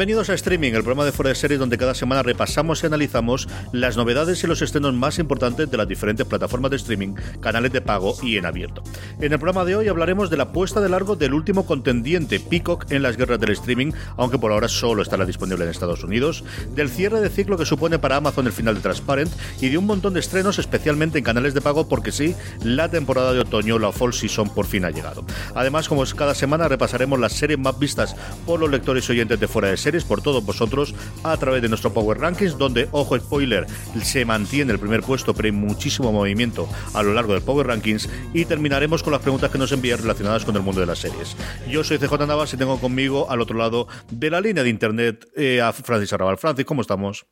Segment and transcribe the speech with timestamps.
[0.00, 3.46] Bienvenidos a Streaming, el programa de Fuera de Series donde cada semana repasamos y analizamos
[3.70, 7.82] las novedades y los estrenos más importantes de las diferentes plataformas de streaming, canales de
[7.82, 8.82] pago y en abierto.
[9.20, 12.90] En el programa de hoy hablaremos de la puesta de largo del último contendiente, Peacock,
[12.90, 16.88] en las guerras del streaming, aunque por ahora solo estará disponible en Estados Unidos, del
[16.88, 20.14] cierre de ciclo que supone para Amazon el final de Transparent y de un montón
[20.14, 24.14] de estrenos, especialmente en canales de pago, porque sí, la temporada de otoño, la Fall
[24.14, 25.26] Season, por fin ha llegado.
[25.54, 29.38] Además, como es cada semana, repasaremos las series más vistas por los lectores y oyentes
[29.38, 33.18] de Fuera de Series, por todos vosotros, a través de nuestro Power Rankings, donde, ojo
[33.18, 33.66] spoiler,
[34.02, 38.08] se mantiene el primer puesto, pero hay muchísimo movimiento a lo largo del Power Rankings,
[38.32, 41.36] y terminaremos con las preguntas que nos envían relacionadas con el mundo de las series.
[41.68, 45.26] Yo soy CJ Navas y tengo conmigo al otro lado de la línea de internet
[45.36, 46.38] eh, a Francis Arrabal.
[46.38, 47.26] Francis, ¿cómo estamos?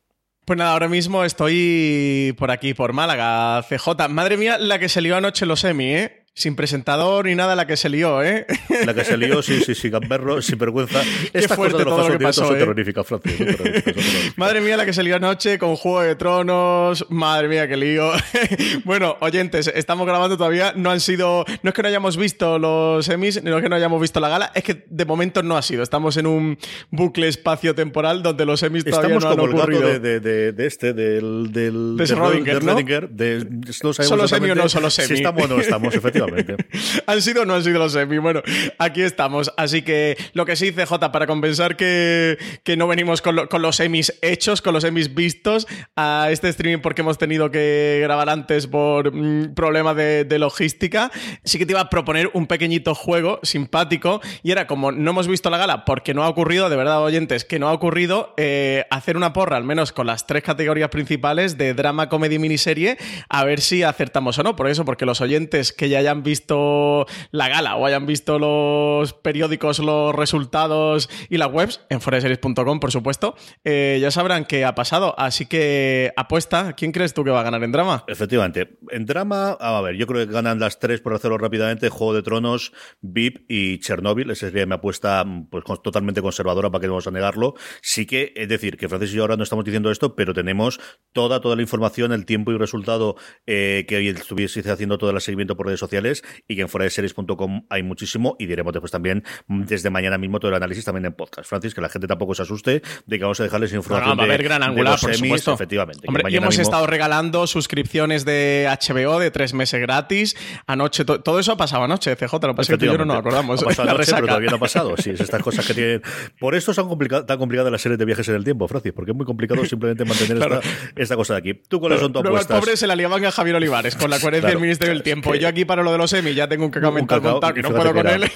[0.45, 4.09] Pues nada, ahora mismo estoy por aquí, por Málaga, CJ.
[4.09, 6.18] Madre mía, la que se lió anoche los Emmy, ¿eh?
[6.39, 8.47] Sin presentador ni nada, la que se lió, ¿eh?
[8.85, 11.01] La que se lió, sí, sí, sí, gamberro, sin vergüenza.
[11.33, 12.59] Estas fuerte cosas todo lo que pasó, ¿eh?
[12.59, 14.37] terroríficas, Francis.
[14.37, 17.05] Madre mía, la que se lió anoche con Juego de Tronos.
[17.09, 18.13] Madre mía, qué lío.
[18.85, 20.71] bueno, oyentes, estamos grabando todavía.
[20.77, 21.43] No han sido.
[21.61, 24.29] No es que no hayamos visto los Emmys, no es que no hayamos visto la
[24.29, 25.83] gala, es que de momento no ha sido.
[25.83, 26.57] Estamos en un
[26.89, 30.19] bucle espacio-temporal donde los Emmys todavía Estamos no han como el gato de,
[30.53, 31.51] de, este, del...
[31.51, 32.79] del De de Schrödinger, ¿no?
[32.79, 33.45] Schrödinger, de-
[33.83, 36.28] no sabemos ¿Solo semi o no solo Si estamos o no estamos, efectivamente.
[37.07, 38.17] ¿Han sido o no han sido los semi?
[38.17, 38.41] Bueno,
[38.77, 39.51] aquí estamos.
[39.57, 43.61] Así que lo que sí, CJ, para compensar que, que no venimos con, lo- con
[43.61, 48.29] los semis hechos, con los semis vistos a este streaming porque hemos tenido que grabar
[48.29, 51.11] antes por mm, problema de, logística,
[51.43, 55.27] sí que te iba a proponer un pequeñito juego simpático y era como no hemos
[55.27, 58.85] visto la gala porque no ha ocurrido, de verdad, oyentes, que no ha ocurrido, eh,
[58.89, 62.97] hacer una porra, al menos con las tres categorías principales de drama, comedia y miniserie,
[63.27, 64.55] a ver si acertamos o no.
[64.55, 69.13] Por eso, porque los oyentes que ya hayan visto la gala o hayan visto los
[69.13, 74.75] periódicos, los resultados y las webs, en foreseries.com, por supuesto, eh, ya sabrán qué ha
[74.75, 75.15] pasado.
[75.17, 78.03] Así que apuesta, ¿quién crees tú que va a ganar en drama?
[78.07, 78.77] Efectivamente.
[78.89, 82.23] En drama, a ver, yo creo que ganan las tres, por hacerlo rápidamente, Juego de
[82.23, 84.29] Tronos, VIP y Chernobyl.
[84.31, 87.55] Esa sería mi apuesta pues, totalmente conservadora, para que no vamos a negarlo.
[87.81, 90.79] Sí que, es decir, que Francis y yo ahora no estamos diciendo esto, pero tenemos
[91.13, 93.15] toda, toda la información, el tiempo y resultado
[93.45, 95.98] eh, que estuviese haciendo todo el seguimiento por redes sociales
[96.47, 100.17] y que en fuera de series.com hay muchísimo y diremos después también mm, desde mañana
[100.17, 101.47] mismo todo el análisis también en podcast.
[101.49, 104.23] Francis, que la gente tampoco se asuste de que vamos a dejarles información no, va
[104.23, 105.53] a de- haber gran angular, los por semis, supuesto.
[105.53, 106.07] efectivamente.
[106.07, 110.35] Hombre, y hemos mismo- estado regalando suscripciones de HBO de tres meses gratis.
[110.67, 112.47] Anoche, to- todo eso ha pasado anoche, CJ.
[112.47, 113.61] Lo pasa que tú y yo no nos acordamos.
[113.61, 114.95] Ha pasado La anoche, pero todavía no ha pasado.
[114.97, 116.01] Sí, es estas cosas que tienen.
[116.39, 119.11] Por eso son complica- tan complicadas las series de viajes en el tiempo, Francis, porque
[119.11, 120.59] es muy complicado simplemente mantener Claro.
[120.61, 121.53] esta, esta cosa de aquí.
[121.67, 122.59] ¿Tú cuáles son tus apuestas?
[122.59, 124.59] pobre se la liaban a Javier Olivares con la coherencia Claro.
[124.59, 125.31] del Ministerio del Tiempo.
[125.31, 127.53] que- yo aquí para lo de los Emmy ya tengo un cacao mental cacao, montado
[127.53, 128.15] que no puedo con era.
[128.15, 128.31] él.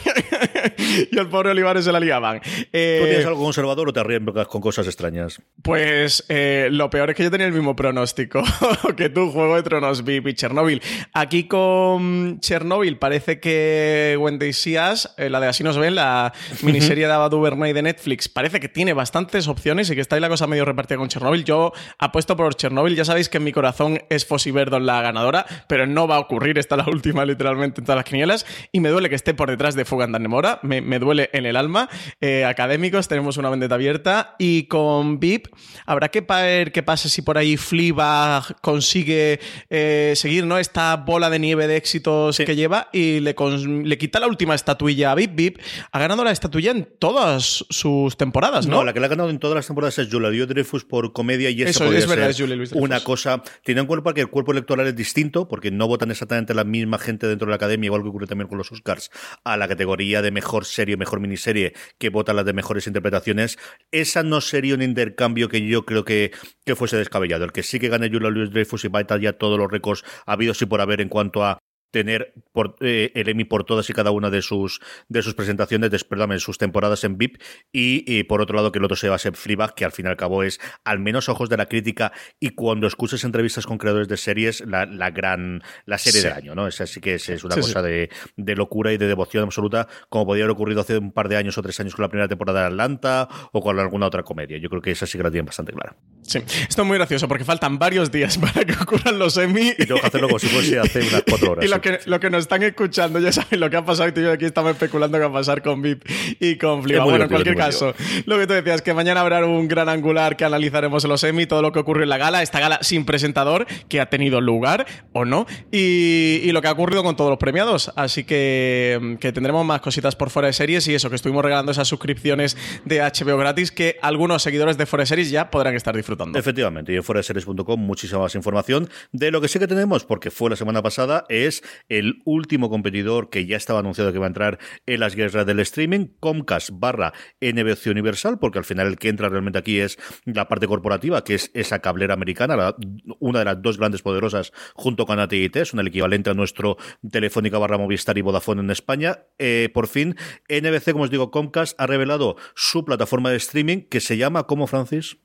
[1.11, 2.41] y el pobre Olivares se la liaban.
[2.71, 5.41] Eh, ¿Tú tienes algo conservador o te arriesgas con cosas extrañas?
[5.61, 8.43] Pues eh, lo peor es que yo tenía el mismo pronóstico
[8.97, 10.81] que tú, Juego de Tronos, VIP y Chernobyl.
[11.13, 16.33] Aquí con Chernobyl parece que Wendy Sias, eh, la de Así nos ven, la
[16.63, 20.21] miniserie de Ava DuVernay de Netflix, parece que tiene bastantes opciones y que está ahí
[20.21, 21.43] la cosa medio repartida con Chernobyl.
[21.43, 25.45] Yo apuesto por Chernobyl, ya sabéis que en mi corazón es Fossi Verdon la ganadora,
[25.67, 28.45] pero no va a ocurrir, esta es la última literalmente en todas las quinielas.
[28.71, 30.59] Y me duele que esté por detrás de Fugan Nemora.
[30.63, 31.89] Me, me duele en el alma.
[32.21, 34.35] Eh, académicos, tenemos una vendetta abierta.
[34.39, 35.47] Y con VIP,
[35.85, 40.57] habrá que ver qué pasa si por ahí Fleabag consigue eh, seguir ¿no?
[40.57, 43.35] esta bola de nieve de éxitos que lleva y le,
[43.83, 45.33] le quita la última estatuilla a VIP.
[45.35, 45.59] VIP
[45.91, 48.77] ha ganado la estatuilla en todas sus temporadas, ¿no?
[48.77, 51.49] No, la que la ha ganado en todas las temporadas es Julia Dreyfus por comedia
[51.49, 52.83] y esa Eso, es verdad, ser es Julia Louis-Dreyfus.
[52.83, 53.43] una cosa.
[53.63, 56.97] Tiene en cuenta que el cuerpo electoral es distinto, porque no votan exactamente la misma
[56.99, 59.11] gente dentro de la academia, igual que ocurre también con los Oscars,
[59.43, 63.57] a la categoría de mejor serie, mejor miniserie, que votan las de mejores interpretaciones.
[63.91, 66.31] Esa no sería un intercambio que yo creo que,
[66.65, 67.45] que fuese descabellado.
[67.45, 70.03] El que sí que gane Julia Louis Dreyfus y va a ya todos los récords
[70.25, 71.59] habidos y por haber en cuanto a
[71.93, 75.91] tener por, eh, el Emmy por todas y cada una de sus de sus presentaciones,
[75.91, 77.37] de, perdón, en sus temporadas en VIP
[77.71, 79.91] y, y, por otro lado que el otro se va a ser Fleabag, que al
[79.91, 83.67] fin y al cabo es al menos ojos de la crítica y cuando escuches entrevistas
[83.67, 86.27] con creadores de series la, la gran la serie Sí.
[86.27, 86.67] del año, ¿no?
[86.67, 89.87] Esa sí que es, es una Sí, cosa De, de locura y de devoción absoluta,
[90.09, 92.27] como podría haber ocurrido hace un par de años o tres años con la primera
[92.27, 94.57] temporada de Atlanta o con alguna otra comedia.
[94.57, 95.95] Yo creo que esa sí que la tienen bastante clara.
[96.23, 99.73] Sí, esto es muy gracioso porque faltan varios días para que ocurran los Emmy.
[99.77, 101.65] Y tengo que hacerlo como si fuese hace unas cuatro horas.
[101.83, 104.21] Lo que, lo que nos están escuchando ya saben lo que ha pasado y tú
[104.21, 106.05] y yo aquí estamos especulando qué va a pasar con VIP
[106.39, 107.93] y con muy Bueno, en cualquier caso,
[108.25, 111.45] lo que tú decías, que mañana habrá un gran angular que analizaremos en los Emmy,
[111.45, 114.85] todo lo que ocurre en la gala, esta gala sin presentador que ha tenido lugar
[115.11, 117.91] o no, y, y lo que ha ocurrido con todos los premiados.
[117.95, 121.71] Así que, que tendremos más cositas por fuera de series y eso, que estuvimos regalando
[121.73, 122.55] esas suscripciones
[122.85, 126.39] de HBO gratis que algunos seguidores de fuera de series ya podrán estar disfrutando.
[126.39, 128.89] Efectivamente, y en foraseries.com muchísima más información.
[129.11, 133.29] De lo que sí que tenemos, porque fue la semana pasada, es el último competidor
[133.29, 137.13] que ya estaba anunciado que va a entrar en las guerras del streaming, Comcast barra
[137.41, 141.35] NBC Universal, porque al final el que entra realmente aquí es la parte corporativa, que
[141.35, 142.75] es esa cablera americana, la-
[143.19, 146.77] una de las dos grandes poderosas junto con AT&T, son el equivalente a nuestro
[147.11, 149.19] Telefónica barra Movistar y Vodafone en España.
[149.39, 150.15] Eh, por fin,
[150.49, 154.67] NBC, como os digo, Comcast ha revelado su plataforma de streaming que se llama, ¿cómo,
[154.67, 155.17] Francis?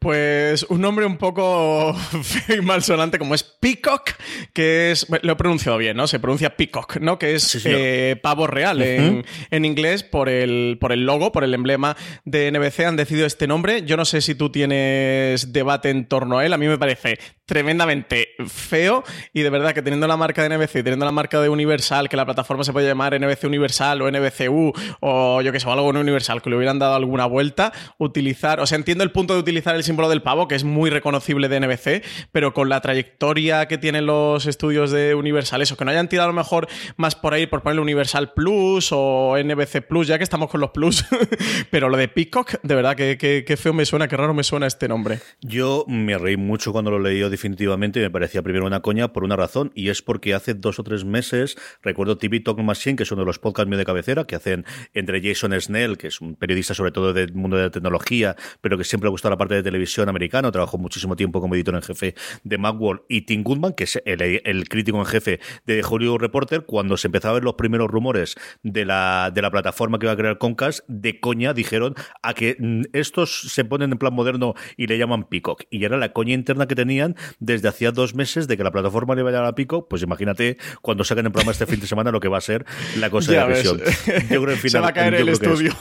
[0.00, 4.12] Pues un nombre un poco feo y malsonante como es Peacock,
[4.54, 6.06] que es, lo he pronunciado bien, ¿no?
[6.06, 7.18] Se pronuncia Peacock, ¿no?
[7.18, 11.44] Que es Sí, eh, pavo real en, en inglés por el, por el logo, por
[11.44, 12.80] el emblema de NBC.
[12.80, 13.82] Han decidido este nombre.
[13.84, 16.54] Yo no sé si tú tienes debate en torno a él.
[16.54, 17.18] A mí me parece
[17.50, 21.48] tremendamente feo y de verdad que teniendo la marca de NBC, teniendo la marca de
[21.48, 25.68] Universal, que la plataforma se puede llamar NBC Universal o NBCU o yo que sé,
[25.68, 29.10] o algo no Universal, que le hubieran dado alguna vuelta, utilizar, o sea, entiendo el
[29.10, 32.68] punto de utilizar el símbolo del pavo, que es muy reconocible de NBC, pero con
[32.68, 36.36] la trayectoria que tienen los estudios de Universal, eso, que no hayan tirado a lo
[36.36, 40.60] mejor más por ahí por ponerle Universal Plus o NBC Plus, ya que estamos con
[40.60, 41.04] los Plus,
[41.70, 44.44] pero lo de Peacock, de verdad, que, que- que feo me suena, que raro me
[44.44, 45.18] suena este nombre.
[45.40, 49.24] Yo me reí mucho cuando lo leí definitivamente y me parecía primero una coña por
[49.24, 53.02] una razón y es porque hace dos o tres meses recuerdo TV Talk Machine, que
[53.02, 54.64] es uno de los podcasts míos de cabecera que hacen
[54.94, 58.78] entre Jason Snell, que es un periodista sobre todo del mundo de la tecnología, pero
[58.78, 61.82] que siempre le gustó la parte de televisión americana, trabajó muchísimo tiempo como editor en
[61.82, 66.20] jefe de Macworld y Tim Goodman, que es el, el crítico en jefe de Hollywood
[66.20, 70.06] Reporter, cuando se empezaban a ver los primeros rumores de la, de la plataforma que
[70.06, 74.12] iba a crear Comcast, de coña dijeron a que mm, estos se ponen en plan
[74.12, 75.62] moderno y le llaman Peacock.
[75.70, 79.14] Y era la coña interna que tenían desde hacía dos meses de que la plataforma
[79.14, 81.86] le iba a llamar a Peacock, pues imagínate cuando saquen el programa este fin de
[81.86, 82.64] semana lo que va a ser
[82.98, 83.58] la cosa Ya de la ves.
[83.62, 84.28] visión.
[84.30, 85.72] Yo creo que al Se final- va a caer el que es- estudio.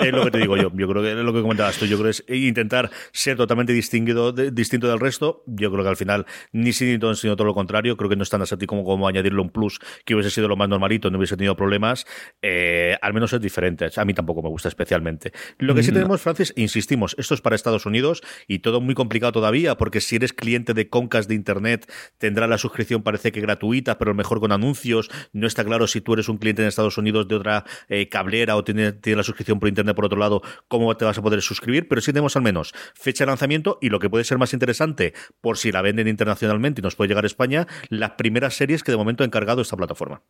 [0.00, 0.70] es lo que te digo yo.
[0.74, 1.86] Yo creo que es lo que comentabas tú.
[1.86, 5.42] Yo creo que es intentar ser totalmente distinguido, de- distinto del resto.
[5.46, 7.96] Yo creo que al final ni todo, sino todo lo contrario.
[7.96, 10.56] Creo que no es tan así como, como añadirle un plus que hubiese sido lo
[10.56, 12.06] más normalito, no hubiese tenido problemas.
[12.42, 13.88] Eh, al menos es diferente.
[13.96, 15.32] A mí tampoco me gusta especialmente.
[15.58, 19.32] Lo que sí tenemos, Francis, insistimos, esto es para Estados Unidos y todo muy complicado
[19.32, 23.98] todavía, porque si eres cliente de Comcast de Internet, tendrá la suscripción, parece que gratuita,
[23.98, 25.10] pero a lo mejor con anuncios.
[25.32, 28.56] No está claro si tú eres un cliente en Estados Unidos de otra eh, cablera
[28.56, 31.42] o tienes tiene la suscripción por Internet por otro lado, cómo te vas a poder
[31.42, 34.52] suscribir, pero sí tenemos al menos fecha de lanzamiento y lo que puede ser más
[34.52, 38.82] interesante, por si la venden internacionalmente y nos puede llegar a España, las primeras series
[38.82, 40.22] que de momento ha encargado esta plataforma.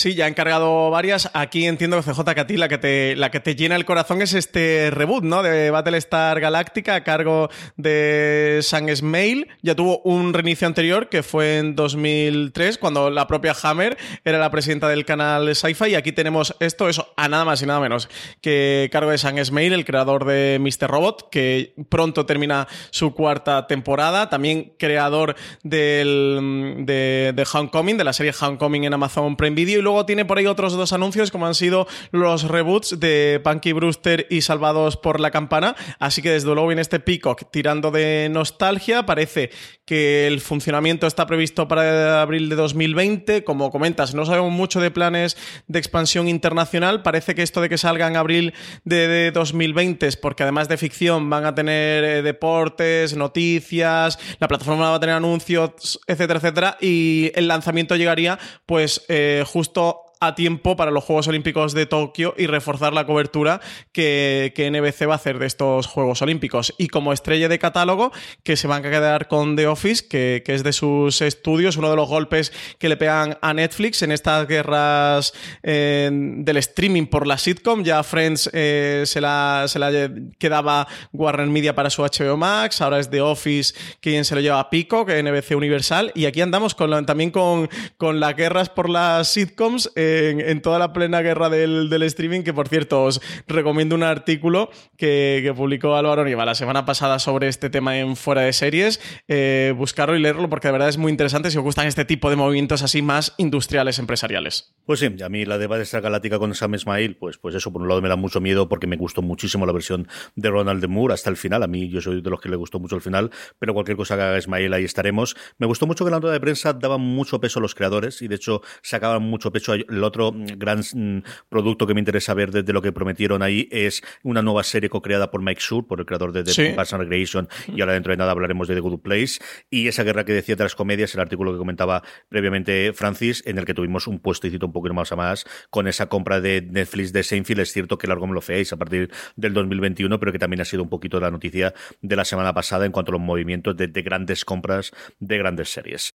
[0.00, 1.28] Sí, ya he encargado varias.
[1.34, 4.22] Aquí entiendo, CJ, que a ti la que te, la que te llena el corazón
[4.22, 5.42] es este reboot, ¿no?
[5.42, 9.48] De Battlestar Galactica a cargo de Sam Esmail.
[9.60, 14.50] Ya tuvo un reinicio anterior que fue en 2003, cuando la propia Hammer era la
[14.50, 15.90] presidenta del canal Sci-Fi.
[15.90, 18.08] Y aquí tenemos esto, eso, a nada más y nada menos
[18.40, 20.88] que cargo de Sam Esmail, el creador de Mr.
[20.88, 24.30] Robot, que pronto termina su cuarta temporada.
[24.30, 29.80] También creador del, de, de Homecoming, de la serie Homecoming en Amazon Prime Video.
[29.80, 33.40] Y luego luego tiene por ahí otros dos anuncios, como han sido los reboots de
[33.42, 35.74] Punky Brewster y Salvados por la Campana.
[35.98, 39.04] Así que desde luego viene este Peacock tirando de nostalgia.
[39.04, 39.50] Parece
[39.84, 43.42] que el funcionamiento está previsto para abril de 2020.
[43.42, 47.02] Como comentas, no sabemos mucho de planes de expansión internacional.
[47.02, 48.54] Parece que esto de que salga en abril
[48.84, 54.90] de, 2020 es porque además de ficción van a tener eh, deportes, noticias, la plataforma
[54.90, 56.76] va a tener anuncios, etcétera, etcétera.
[56.80, 61.86] Y el lanzamiento llegaría pues eh, justo 人 a tiempo para los Juegos Olímpicos de
[61.86, 66.74] Tokio y reforzar la cobertura que, NBC va a hacer de estos Juegos Olímpicos.
[66.76, 68.12] Y como estrella de catálogo,
[68.44, 71.96] que se van a quedar con The Office, que, es de sus estudios, uno de
[71.96, 77.38] los golpes que le pegan a Netflix en estas guerras eh, del streaming por la
[77.38, 77.82] sitcom.
[77.82, 82.98] Ya Friends eh, se, la, se la quedaba Warner Media para su HBO Max, ahora
[82.98, 86.12] es The Office quien se lo lleva a Pico, que NBC Universal.
[86.14, 89.90] Y aquí andamos también con, con las guerras por las sitcoms.
[89.96, 94.70] Eh, en, toda la plena guerra del, streaming, que por cierto os recomiendo un artículo
[94.96, 99.00] que, publicó Álvaro Niva la semana pasada sobre este tema en Fuera de Series.
[99.28, 102.30] Eh, buscarlo y leerlo porque de verdad es muy interesante si os gustan este tipo
[102.30, 104.74] de movimientos así más industriales, empresariales.
[104.84, 107.82] Pues sí, a mí la de esta Galáctica con Sam Ismail, pues, pues eso por
[107.82, 110.88] un lado me da mucho miedo porque me gustó muchísimo la versión de Ronald de
[110.88, 111.62] Moore hasta el final.
[111.62, 114.16] A mí yo soy de los que le gustó mucho el final, pero cualquier cosa
[114.16, 115.36] que haga Ismail ahí estaremos.
[115.58, 118.28] Me gustó mucho que la nota de prensa daba mucho peso a los creadores y
[118.28, 122.50] de hecho sacaban mucho peso a el otro gran mm, producto que me interesa ver
[122.50, 126.06] desde lo que prometieron ahí es una nueva serie co-creada por Mike Schur, por el
[126.06, 126.68] creador de The sí.
[126.74, 129.40] Parks and Recreation, y ahora dentro de nada hablaremos de The Good Place.
[129.70, 133.58] Y esa guerra que decía de las comedias, el artículo que comentaba previamente Francis, en
[133.58, 137.12] el que tuvimos un puestecito un poquito más a más con esa compra de Netflix
[137.12, 137.60] de Seinfeld.
[137.60, 140.64] Es cierto que largo me lo feáis a partir del 2021, pero que también ha
[140.64, 144.02] sido un poquito la noticia de la semana pasada en cuanto a los movimientos de
[144.02, 146.14] grandes compras de grandes series.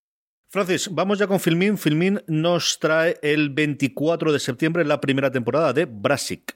[0.56, 1.78] Francis, vamos ya con Filmin.
[1.78, 6.56] Filmin nos trae el 24 de septiembre la primera temporada de Brassic.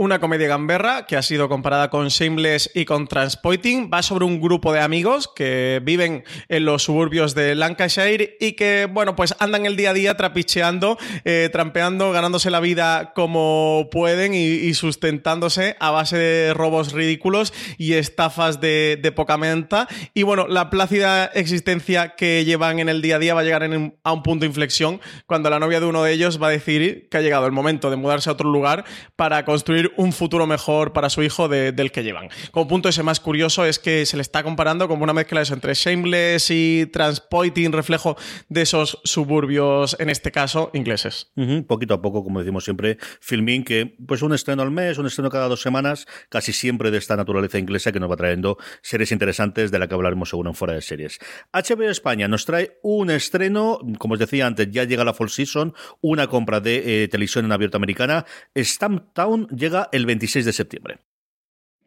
[0.00, 3.90] Una comedia gamberra que ha sido comparada con Shameless y con Transpoiting.
[3.92, 8.86] Va sobre un grupo de amigos que viven en los suburbios de Lancashire y que,
[8.88, 14.34] bueno, pues andan el día a día trapicheando, eh, trampeando, ganándose la vida como pueden
[14.34, 19.88] y, sustentándose a base de robos ridículos y estafas de, poca menta.
[20.14, 23.64] Y bueno, la plácida existencia que llevan en el día a día va a llegar
[23.64, 27.08] a un punto de inflexión cuando la novia de uno de ellos va a decir
[27.10, 28.84] que ha llegado el momento de mudarse a otro lugar
[29.16, 32.28] para construir un futuro mejor para su hijo del que llevan.
[32.50, 35.44] Como punto ese más curioso es que se le está comparando como una mezcla de
[35.44, 38.16] eso entre Shameless y Transpoiting, reflejo
[38.48, 41.30] de esos suburbios, en este caso, ingleses.
[41.66, 45.30] Poquito a poco, como decimos siempre, filming que pues un estreno al mes, un estreno
[45.30, 49.70] cada dos semanas, casi siempre de esta naturaleza inglesa que nos va trayendo series interesantes
[49.70, 51.18] de la que hablaremos seguro en fuera de series.
[51.52, 55.74] HBO España nos trae un estreno, como os decía antes, ya llega la Fall Season,
[56.00, 58.24] una compra de eh, televisión en abierto americana.
[58.56, 61.00] Stamptown llega el 26 de septiembre.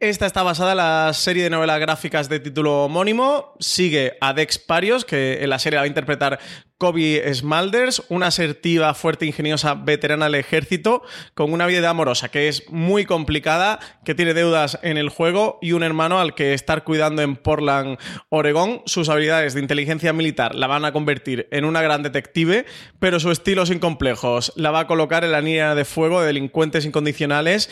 [0.02, 3.54] Esta está basada en la serie de novelas gráficas de título homónimo.
[3.60, 6.40] Sigue a Dex Parios, que en la serie va a interpretar
[6.76, 11.04] Kobe Smulders, una asertiva, fuerte, ingeniosa veterana del ejército,
[11.34, 15.70] con una vida amorosa que es muy complicada, que tiene deudas en el juego y
[15.70, 17.96] un hermano al que estar cuidando en Portland,
[18.28, 18.82] Oregón.
[18.86, 22.66] Sus habilidades de inteligencia militar la van a convertir en una gran detective,
[22.98, 26.26] pero su estilo sin complejos la va a colocar en la línea de fuego de
[26.26, 27.70] delincuentes incondicionales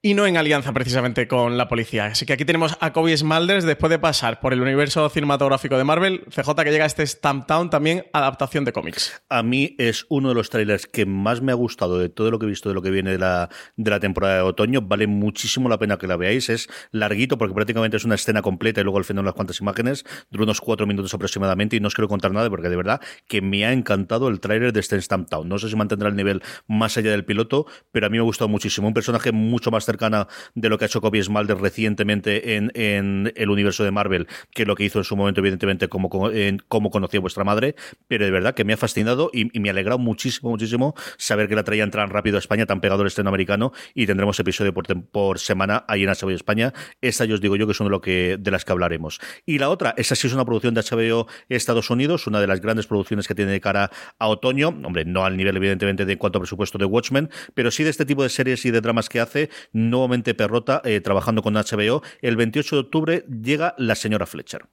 [0.00, 2.06] y no en alianza precisamente con la policía.
[2.06, 5.82] Así que aquí tenemos a Kobe Smulders después de pasar por el universo cinematográfico de
[5.82, 9.20] Marvel, CJ que llega a este Stamptown también adaptación de cómics.
[9.28, 12.38] A mí es uno de los trailers que más me ha gustado de todo lo
[12.38, 14.82] que he visto de lo que viene de la, de la temporada de otoño.
[14.82, 16.48] Vale muchísimo la pena que la veáis.
[16.48, 20.04] Es larguito porque prácticamente es una escena completa y luego al final unas cuantas imágenes.
[20.30, 23.42] Dura unos cuatro minutos aproximadamente y no os quiero contar nada porque de verdad que
[23.42, 25.48] me ha encantado el trailer de este Stamptown.
[25.48, 28.26] No sé si mantendrá el nivel más allá del piloto, pero a mí me ha
[28.26, 28.86] gustado muchísimo.
[28.86, 32.70] Un personaje mucho más cercana de lo que ha hecho Kobe Smulders recientemente en,
[33.34, 36.10] el universo de Marvel que lo que hizo en su momento, evidentemente, como,
[36.68, 37.74] como conoció vuestra madre,
[38.06, 41.54] pero de verdad que me ha fascinado y, me ha alegrado muchísimo, muchísimo saber que
[41.54, 44.84] la traían tan rápido a España, tan pegado al estreno americano y tendremos episodio por,
[45.06, 46.72] por semana ahí en HBO España.
[47.00, 49.20] Esta yo os digo yo que son de, lo que, de las que hablaremos.
[49.46, 52.60] Y la otra, esa sí es una producción de HBO Estados Unidos, una de las
[52.60, 56.38] grandes producciones que tiene de cara a otoño, hombre, no al nivel evidentemente de cuanto
[56.38, 59.50] presupuesto de Watchmen, pero sí de este tipo de series y de dramas que hace,
[59.78, 62.02] nuevamente Perrota, eh, trabajando con HBO.
[62.20, 64.66] El 28 de octubre llega La señora Fletcher.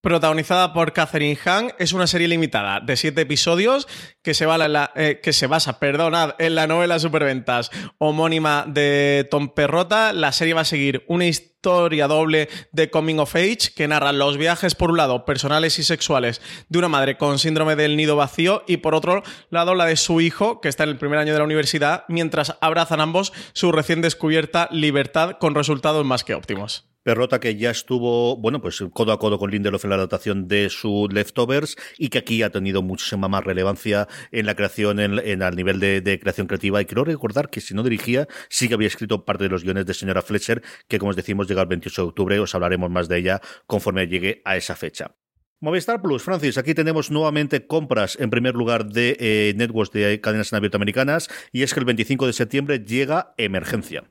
[0.00, 1.72] protagonizada por Catherine Hahn.
[1.78, 3.86] Es una serie limitada de siete episodios
[4.22, 10.12] que se, la, eh, que se basa en la novela Superventas homónima de Tom Perrota.
[10.12, 14.36] La serie va a seguir una historia doble de Coming of Age que narra los
[14.36, 18.64] viajes, por un lado, personales y sexuales de una madre con síndrome del nido vacío
[18.66, 21.38] y por otro lado la de su hijo, que está en el primer año de
[21.38, 26.86] la universidad, mientras abrazan ambos su recién descubierta libertad con resultados más que óptimos.
[27.02, 30.70] Perrota que ya estuvo, bueno, pues codo a codo con Lindelof en la adaptación de
[30.70, 35.42] su Leftovers y que aquí ha tenido muchísima más relevancia en la creación, en, en
[35.42, 36.80] al nivel de, de, creación creativa.
[36.80, 39.84] Y quiero recordar que si no dirigía, sí que había escrito parte de los guiones
[39.84, 43.08] de señora Fletcher, que como os decimos llega el 28 de octubre, os hablaremos más
[43.08, 45.14] de ella conforme llegue a esa fecha.
[45.60, 50.52] Movistar Plus, Francis, aquí tenemos nuevamente compras en primer lugar de eh, networks de cadenas
[50.52, 54.02] en abierto americanas y es que el 25 de septiembre llega Emergencia.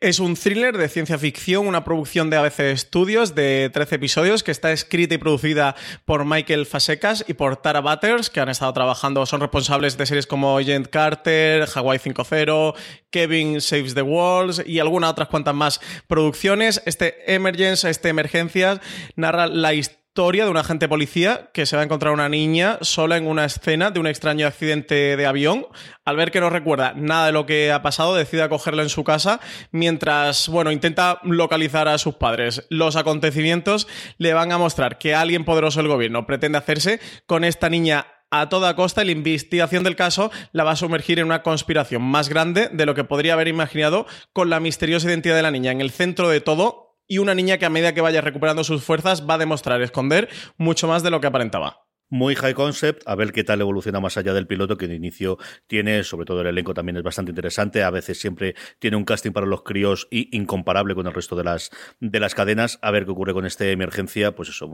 [0.00, 4.52] Es un thriller de ciencia ficción, una producción de ABC Studios de 13 episodios que
[4.52, 5.74] está escrita y producida
[6.04, 10.28] por Michael Fasekas y por Tara Butters, que han estado trabajando, son responsables de series
[10.28, 12.76] como Agent Carter, Hawaii 5.0,
[13.10, 16.80] Kevin Saves the Walls y algunas otras cuantas más producciones.
[16.86, 18.80] Este Emergence, este Emergencias,
[19.16, 22.78] narra la historia historia de un agente policía que se va a encontrar una niña
[22.80, 25.68] sola en una escena de un extraño accidente de avión.
[26.04, 29.04] Al ver que no recuerda nada de lo que ha pasado, decide acogerla en su
[29.04, 29.38] casa
[29.70, 32.66] mientras, bueno, intenta localizar a sus padres.
[32.68, 37.70] Los acontecimientos le van a mostrar que alguien poderoso del gobierno pretende hacerse con esta
[37.70, 42.02] niña a toda costa la investigación del caso la va a sumergir en una conspiración
[42.02, 45.70] más grande de lo que podría haber imaginado con la misteriosa identidad de la niña
[45.70, 48.84] en el centro de todo y una niña que a medida que vaya recuperando sus
[48.84, 51.87] fuerzas va a demostrar esconder mucho más de lo que aparentaba.
[52.10, 55.38] Muy high concept, a ver qué tal evoluciona más allá del piloto, que de inicio
[55.66, 59.32] tiene, sobre todo el elenco también es bastante interesante, a veces siempre tiene un casting
[59.32, 63.04] para los críos y incomparable con el resto de las, de las cadenas, a ver
[63.04, 64.70] qué ocurre con esta emergencia, pues eso,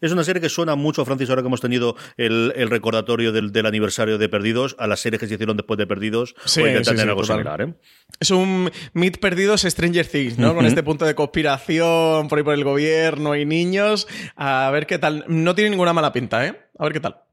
[0.00, 3.52] es una serie que suena mucho, Francis, ahora que hemos tenido el, el recordatorio del,
[3.52, 6.96] del, aniversario de Perdidos, a las series que se hicieron después de Perdidos, sí, sí,
[6.96, 7.74] sí, algo similar, ¿eh?
[8.18, 10.54] Es un Meet Perdidos Stranger Things, ¿no?
[10.54, 14.98] Con este punto de conspiración por ahí por el gobierno y niños, a ver qué
[14.98, 15.24] tal.
[15.28, 16.49] No tiene ninguna mala pinta, ¿eh?
[16.78, 17.29] A ver qué tal.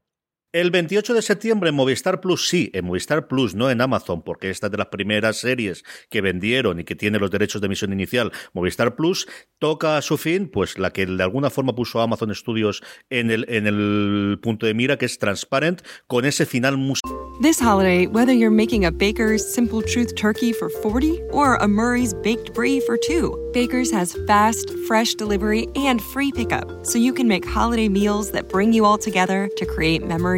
[0.50, 4.48] El 28 de septiembre en Movistar Plus, sí, en Movistar Plus, no en Amazon, porque
[4.48, 7.92] esta es de las primeras series que vendieron y que tiene los derechos de emisión
[7.92, 8.32] inicial.
[8.54, 9.28] Movistar Plus
[9.58, 13.30] toca a su fin, pues la que de alguna forma puso a Amazon Studios en
[13.30, 17.12] el, en el punto de mira, que es Transparent, con ese final musical.
[17.42, 22.14] This holiday, whether you're making a Baker's Simple Truth turkey for 40 or a Murray's
[22.14, 27.28] Baked Brie for two, Baker's has fast, fresh delivery and free pickup, so you can
[27.28, 30.37] make holiday meals that bring you all together to create memories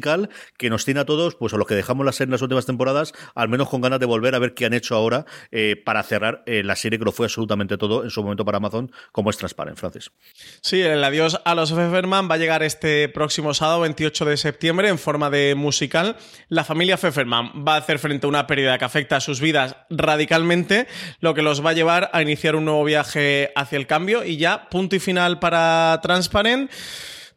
[0.00, 2.66] que nos tiene a todos, pues a los que dejamos la serie en las últimas
[2.66, 6.02] temporadas, al menos con ganas de volver a ver qué han hecho ahora eh, para
[6.02, 9.30] cerrar eh, la serie que lo fue absolutamente todo en su momento para Amazon, como
[9.30, 10.10] es Transparent, Francis.
[10.60, 14.88] Sí, el adiós a los Pfefferman va a llegar este próximo sábado 28 de septiembre
[14.88, 16.16] en forma de musical.
[16.48, 19.76] La familia Pfefferman va a hacer frente a una pérdida que afecta a sus vidas
[19.90, 20.86] radicalmente,
[21.20, 24.36] lo que los va a llevar a iniciar un nuevo viaje hacia el cambio y
[24.36, 26.70] ya punto y final para Transparent.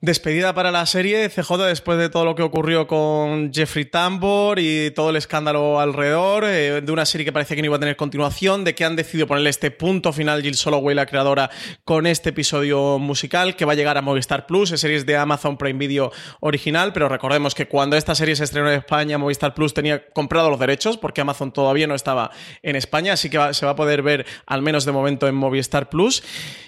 [0.01, 4.91] Despedida para la serie CJ después de todo lo que ocurrió con Jeffrey Tambor y
[4.91, 7.95] todo el escándalo alrededor, eh, de una serie que parece que no iba a tener
[7.95, 11.49] continuación, de que han decidido ponerle este punto final Jill Soloway, la creadora,
[11.85, 15.57] con este episodio musical que va a llegar a Movistar Plus, es series de Amazon
[15.57, 19.73] Prime Video original, pero recordemos que cuando esta serie se estrenó en España, Movistar Plus
[19.73, 22.31] tenía comprado los derechos porque Amazon todavía no estaba
[22.61, 25.89] en España, así que se va a poder ver al menos de momento en Movistar
[25.89, 26.21] Plus.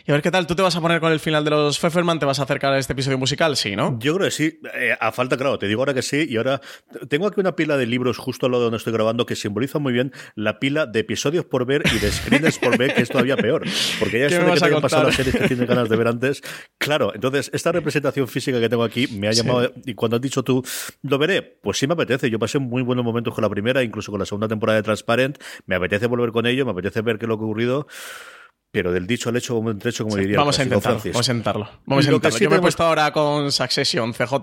[0.07, 1.77] Y a ver qué tal, tú te vas a poner con el final de los
[1.77, 3.97] Pfefferman, te vas a acercar a este episodio musical, sí, ¿no?
[3.99, 4.59] Yo creo que sí.
[4.75, 6.25] Eh, a falta, claro, te digo ahora que sí.
[6.29, 6.61] Y ahora
[7.09, 9.79] tengo aquí una pila de libros justo al lado de donde estoy grabando que simboliza
[9.79, 13.09] muy bien la pila de episodios por ver y de screeners por ver, que es
[13.09, 13.63] todavía peor.
[13.99, 15.67] Porque ya ¿Qué esto me de vas que te hayan pasado las series que tienes
[15.67, 16.41] ganas de ver antes.
[16.77, 19.71] Claro, entonces esta representación física que tengo aquí me ha llamado.
[19.85, 20.63] Y cuando has dicho tú,
[21.01, 21.41] ¿lo veré?
[21.41, 22.29] Pues sí me apetece.
[22.29, 25.37] Yo pasé muy buenos momentos con la primera, incluso con la segunda temporada de Transparent.
[25.65, 27.87] Me apetece volver con ello, me apetece ver qué es lo que ha ocurrido.
[28.71, 30.99] Pero del dicho al hecho, como un trecho, como Sí, diría el vamos a intentarlo,
[31.03, 31.69] vamos a intentarlo.
[31.85, 32.37] Vamos a intentarlo.
[32.37, 34.33] sí Yo me he puesto ahora con Succession, CJ.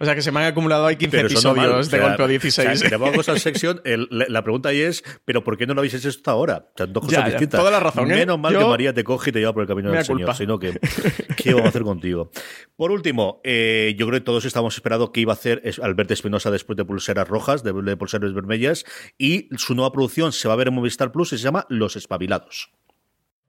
[0.00, 1.78] O sea que se me han acumulado ahí 15 Pero eso no episodios mal, o
[1.78, 2.66] de sea, golpe o O 16.
[2.66, 5.74] sea, si te pongo cosas section, el- la, pregunta ahí es, ¿pero por qué no
[5.74, 6.66] lo habéis hecho hasta ahora?
[6.70, 7.60] O sea, dos cosas Ya, ya, distintas.
[7.60, 8.14] toda la razón, ¿eh?
[8.16, 10.34] Menos mal Yo- que María te coge y te lleva por el camino del Señor,
[10.34, 10.78] sino que,
[11.36, 12.30] ¿qué vamos a hacer contigo?
[12.76, 16.50] Por último, eh, yo creo que todos estábamos esperando qué iba a hacer Alberto Espinosa
[16.50, 18.84] después de Pulseras Rojas, de, de Pulseras Vermellas,
[19.18, 21.96] y su nueva producción se va a ver en Movistar Plus y se llama Los
[21.96, 22.70] Espabilados.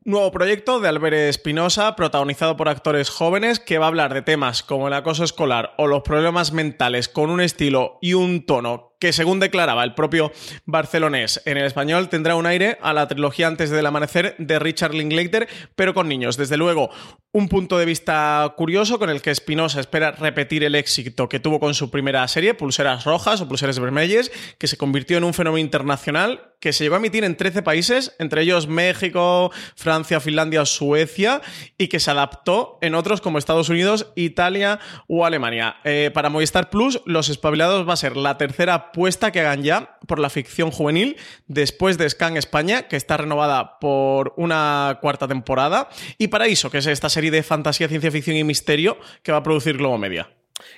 [0.07, 4.61] Nuevo proyecto de Albert Espinosa, protagonizado por actores jóvenes, que va a hablar de temas
[4.61, 9.13] como el acoso escolar o los problemas mentales con un estilo y un tono que,
[9.13, 10.31] según declaraba el propio
[10.65, 14.95] barcelonés en el español, tendrá un aire a la trilogía Antes del Amanecer de Richard
[14.95, 16.37] Linklater, pero con niños.
[16.37, 16.89] Desde luego,
[17.31, 21.59] un punto de vista curioso con el que Espinosa espera repetir el éxito que tuvo
[21.59, 25.59] con su primera serie, Pulseras Rojas o Pulseras Vermellas, que se convirtió en un fenómeno
[25.59, 31.41] internacional que se llegó a emitir en 13 países, entre ellos México, Francia, Finlandia Suecia,
[31.77, 35.75] y que se adaptó en otros como Estados Unidos, Italia o Alemania.
[35.83, 39.97] Eh, para Movistar Plus, Los Espabilados va a ser la tercera apuesta que hagan ya
[40.07, 45.89] por la ficción juvenil después de Scan España, que está renovada por una cuarta temporada,
[46.17, 49.43] y Paraíso, que es esta serie de fantasía, ciencia ficción y misterio que va a
[49.43, 50.29] producir Globo Media.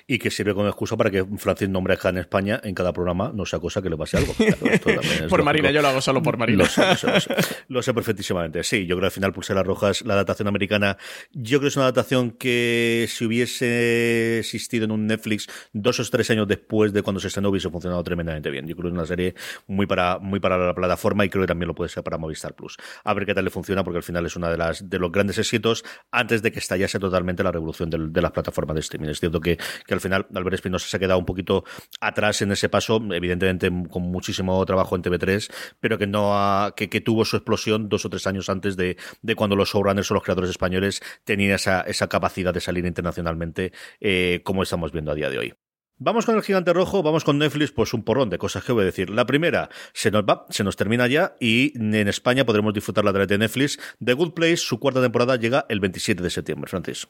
[0.06, 3.30] Y que sirve como excusa para que Francis nombre a en España en cada programa,
[3.34, 4.32] no sea cosa que le pase algo.
[4.34, 5.42] Claro, esto también es Por.
[5.44, 6.64] Marina, yo lo hago solo por Marina.
[6.64, 7.34] Lo sé, lo sé, lo sé.
[7.68, 8.62] Lo sé perfectísimamente.
[8.64, 10.96] Sí, yo creo que al final Pulseras Rojas, la adaptación americana,
[11.32, 16.04] yo creo que es una adaptación que si hubiese existido en un Netflix dos o
[16.10, 18.66] tres años después de cuando se estrenó hubiese funcionado tremendamente bien.
[18.66, 19.34] Yo creo que es una serie
[19.66, 22.54] muy para, muy para la plataforma y creo que también lo puede ser para Movistar
[22.54, 22.76] Plus.
[23.04, 25.12] A ver qué tal le funciona porque al final es una de las de los
[25.12, 29.08] grandes éxitos antes de que estallase totalmente la revolución del- de las plataformas de streaming.
[29.10, 31.64] Es cierto que, que al final Albert Espinosa se ha quedado un poquito
[32.00, 35.50] atrás en ese paso, evidentemente con muchísimo trabajo en TV3,
[35.80, 39.34] pero que no ha, que, tuvo su explosión dos o tres años antes de, de
[39.34, 44.40] cuando los showrunners o los creadores españoles tenían esa, esa capacidad de salir internacionalmente, eh,
[44.44, 45.54] como estamos viendo a día de hoy.
[46.00, 48.82] Vamos con el gigante rojo, vamos con Netflix, pues un porrón de cosas que voy
[48.82, 49.10] a decir.
[49.10, 53.14] La primera, se nos va, se nos termina ya y en España podremos disfrutarla a
[53.14, 53.80] través de Netflix.
[54.04, 57.08] The Good Place, su cuarta temporada llega el 27 de septiembre, Francis.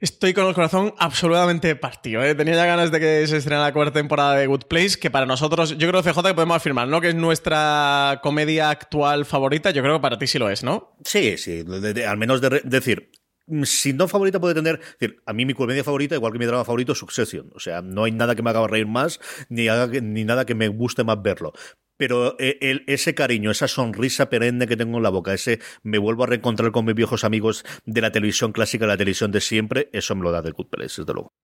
[0.00, 2.24] Estoy con el corazón absolutamente partido.
[2.24, 2.34] ¿eh?
[2.34, 5.26] Tenía ya ganas de que se estrenara la cuarta temporada de Good Place, que para
[5.26, 7.02] nosotros, yo creo, CJ, que podemos afirmar, ¿no?
[7.02, 9.72] Que es nuestra comedia actual favorita.
[9.72, 10.96] Yo creo que para ti sí lo es, ¿no?
[11.04, 11.64] Sí, sí,
[12.06, 13.10] al menos de decir,
[13.64, 16.46] si no favorita puede tener, es decir, a mí mi comedia favorita, igual que mi
[16.46, 17.50] drama favorito, es Succession.
[17.54, 19.66] O sea, no hay nada que me haga reír más, ni,
[20.02, 21.52] ni nada que me guste más verlo.
[21.96, 26.24] Pero eh, ese cariño, esa sonrisa perenne que tengo en la boca, ese me vuelvo
[26.24, 30.14] a reencontrar con mis viejos amigos de la televisión clásica, la televisión de siempre, eso
[30.14, 31.34] me lo da de Good Place, desde luego.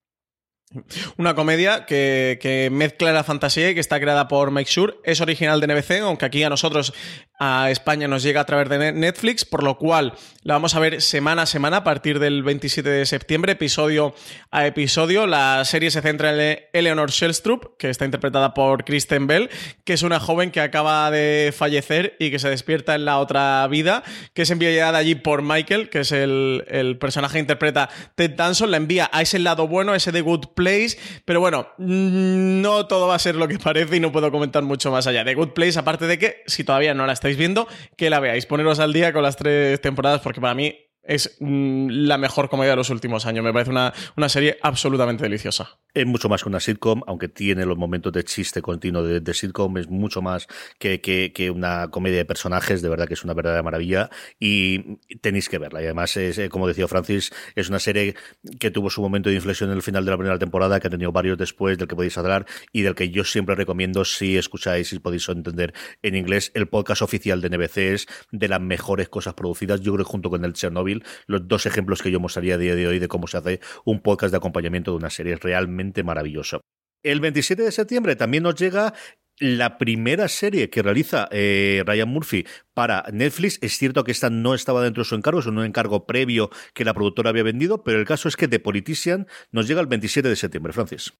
[1.15, 4.95] Una comedia que, que mezcla la fantasía y que está creada por Make Sure.
[5.05, 6.93] Es original de NBC, aunque aquí a nosotros,
[7.39, 10.79] a España, nos llega a través de Ne- Netflix, por lo cual la vamos a
[10.79, 14.13] ver semana a semana a partir del 27 de septiembre, episodio
[14.51, 15.25] a episodio.
[15.25, 19.49] La serie se centra en Eleanor Shellstrup, que está interpretada por Kristen Bell,
[19.85, 23.65] que es una joven que acaba de fallecer y que se despierta en la otra
[23.67, 24.03] vida,
[24.33, 28.69] que es enviada allí por Michael, que es el, el personaje que interpreta Ted Danson,
[28.69, 33.07] la envía a ese lado bueno, ese de Good Place, pero bueno, mm, no todo
[33.07, 35.23] va a ser lo que parece y no puedo comentar mucho más allá.
[35.23, 38.47] De Good Place, aparte de que, si todavía no la estáis viendo, que la veáis,
[38.47, 42.71] poneros al día con las tres temporadas, porque para mí es mm, la mejor comedia
[42.71, 43.43] de los últimos años.
[43.43, 45.79] Me parece una, una serie absolutamente deliciosa.
[45.93, 49.33] Es mucho más que una sitcom, aunque tiene los momentos de chiste continuo de, de
[49.33, 53.23] sitcom, es mucho más que, que- que una comedia de personajes, de verdad que es
[53.23, 55.81] una verdadera maravilla y tenéis que verla.
[55.81, 58.15] Y además, es, eh, como decía Francis, es una serie
[58.59, 60.91] que tuvo su momento de inflexión en el final de la primera temporada, que ha
[60.91, 64.93] tenido varios después, del que podéis hablar y del que yo siempre recomiendo, si escucháis
[64.93, 69.33] y podéis entender en inglés, el podcast oficial de NBC es de las mejores cosas
[69.33, 72.75] producidas, yo creo junto con el Chernobyl, los dos ejemplos que yo mostraría a día
[72.75, 76.61] de hoy de cómo se hace un podcast de acompañamiento de una serie realmente maravilloso.
[77.03, 78.93] El 27 de septiembre también nos llega
[79.39, 83.59] la primera serie que realiza eh, Ryan Murphy para Netflix.
[83.61, 86.85] Es cierto que esta no estaba dentro de su encargo, es un encargo previo que
[86.85, 90.27] la productora había vendido, pero el caso es que The Politician nos llega el 27
[90.27, 91.13] de septiembre, Francis.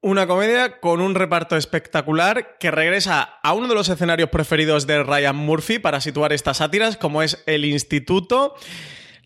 [0.00, 5.02] Una comedia con un reparto espectacular que regresa a uno de los escenarios preferidos de
[5.02, 8.54] Ryan Murphy para situar estas sátiras, como es el Instituto.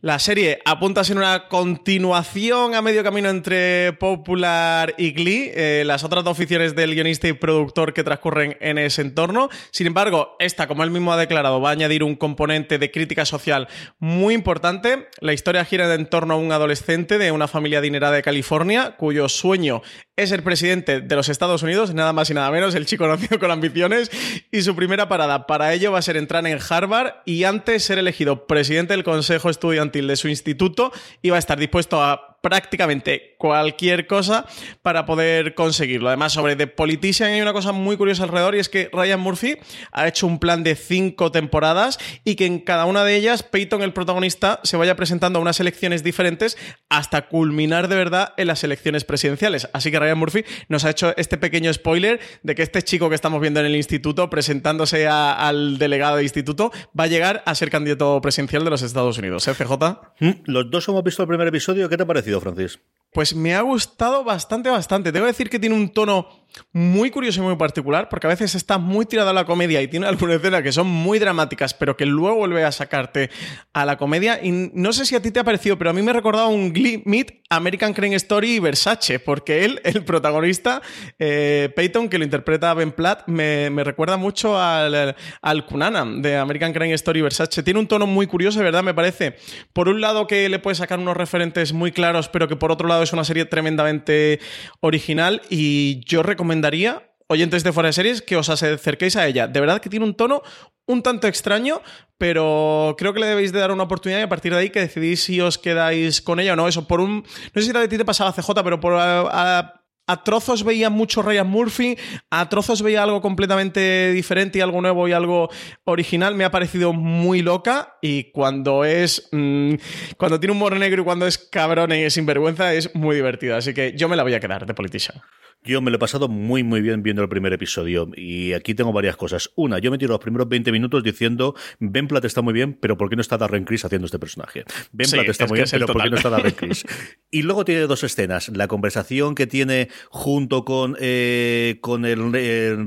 [0.03, 5.85] La serie apunta a ser una continuación a medio camino entre Popular y Glee, eh,
[5.87, 9.49] las otras dos ficciones del guionista y productor que transcurren en ese entorno.
[9.71, 13.25] Sin embargo, esta, como él mismo ha declarado, va a añadir un componente de crítica
[13.25, 13.69] social
[14.01, 15.07] muy importante.
[15.21, 19.29] La historia gira en torno a un adolescente de una familia adinerada de California, cuyo
[19.29, 19.83] sueño
[20.17, 23.39] es el presidente de los Estados Unidos, nada más y nada menos, el chico nacido
[23.39, 24.11] con ambiciones,
[24.51, 27.99] y su primera parada para ello va a ser entrar en Harvard y antes ser
[27.99, 34.07] elegido presidente del Consejo Estudiantil de su instituto, iba a estar dispuesto a prácticamente cualquier
[34.07, 34.47] cosa
[34.83, 36.09] para poder conseguirlo.
[36.09, 39.57] Además, sobre The Politician hay una cosa muy curiosa alrededor y es que Ryan Murphy
[39.93, 43.83] ha hecho un plan de cinco temporadas y que en cada una de ellas Peyton,
[43.83, 48.65] el protagonista, se vaya presentando a unas elecciones diferentes hasta culminar de verdad en las
[48.65, 49.69] elecciones presidenciales.
[49.73, 53.15] Así que Ryan Murphy nos ha hecho este pequeño spoiler de que este chico que
[53.15, 57.71] estamos viendo en el instituto presentándose al delegado de instituto va a llegar a ser
[57.71, 59.47] candidato presidencial de los Estados Unidos.
[59.49, 59.73] ¿Eh, CJ?
[60.21, 61.89] Mm, los dos hemos visto el primer episodio.
[61.89, 62.81] ¿Qué te ha parecido, Francis?
[63.13, 65.13] Pues me ha gustado bastante, bastante.
[65.13, 66.29] Tengo que decir que tiene un tono
[66.73, 69.89] muy curioso y muy particular, porque a veces está muy tirado a la comedia y
[69.89, 73.31] tiene algunas escenas que son muy dramáticas, pero que luego vuelve a sacarte
[73.73, 74.41] a la comedia.
[74.43, 76.49] Y no sé si a ti te ha parecido, pero a mí me ha recordado
[76.49, 80.81] un Glee Meet American Crane Story y Versace, porque él, el protagonista,
[81.19, 86.73] eh, Peyton, que lo interpreta Ben Platt, me, recuerda mucho al, al Kunana de American
[86.73, 87.63] Crane Story y Versace.
[87.63, 89.37] Tiene un tono muy curioso, verdad, me parece.
[89.73, 92.89] Por un lado, que le puede sacar unos referentes muy claros, pero que por otro
[92.89, 94.41] lado es una serie tremendamente
[94.81, 99.49] original y yo recomendaría oyentes de fuera de series que os acerquéis a ella.
[99.49, 100.43] De verdad que tiene un tono
[100.87, 101.81] un tanto extraño,
[102.19, 104.81] pero creo que le debéis de dar una oportunidad y a partir de ahí que
[104.81, 106.69] decidís si os quedáis con ella o no.
[106.69, 107.25] Eso, por un...
[107.55, 108.95] No sé si a ti te pasaba CJ, pero por...
[108.95, 109.82] A,
[110.25, 111.97] trozos veía mucho Ryan Murphy,
[112.31, 115.49] a trozos veía algo completamente diferente y algo nuevo y algo
[115.85, 116.35] original.
[116.35, 119.29] Me ha parecido muy loca y cuando es.
[119.33, 119.75] Mm,
[120.17, 123.57] cuando tiene un humor negro y cuando es cabrón y es sinvergüenza es muy divertida.
[123.57, 125.21] Así que yo me la voy a quedar de Politician.
[125.65, 128.11] Yo me lo he pasado muy, muy bien viendo el primer episodio.
[128.17, 129.51] Y aquí tengo varias cosas.
[129.55, 132.97] Una, yo me tiro los primeros 20 minutos diciendo: Ben Platt está muy bien, pero
[132.97, 134.65] ¿por qué no está Darren Criss haciendo este personaje?
[134.91, 136.85] Ben Platt está muy bien, pero ¿por qué no está Darren Criss?
[137.31, 138.49] y luego tiene dos escenas.
[138.49, 142.33] La conversación que tiene junto con, eh, con el,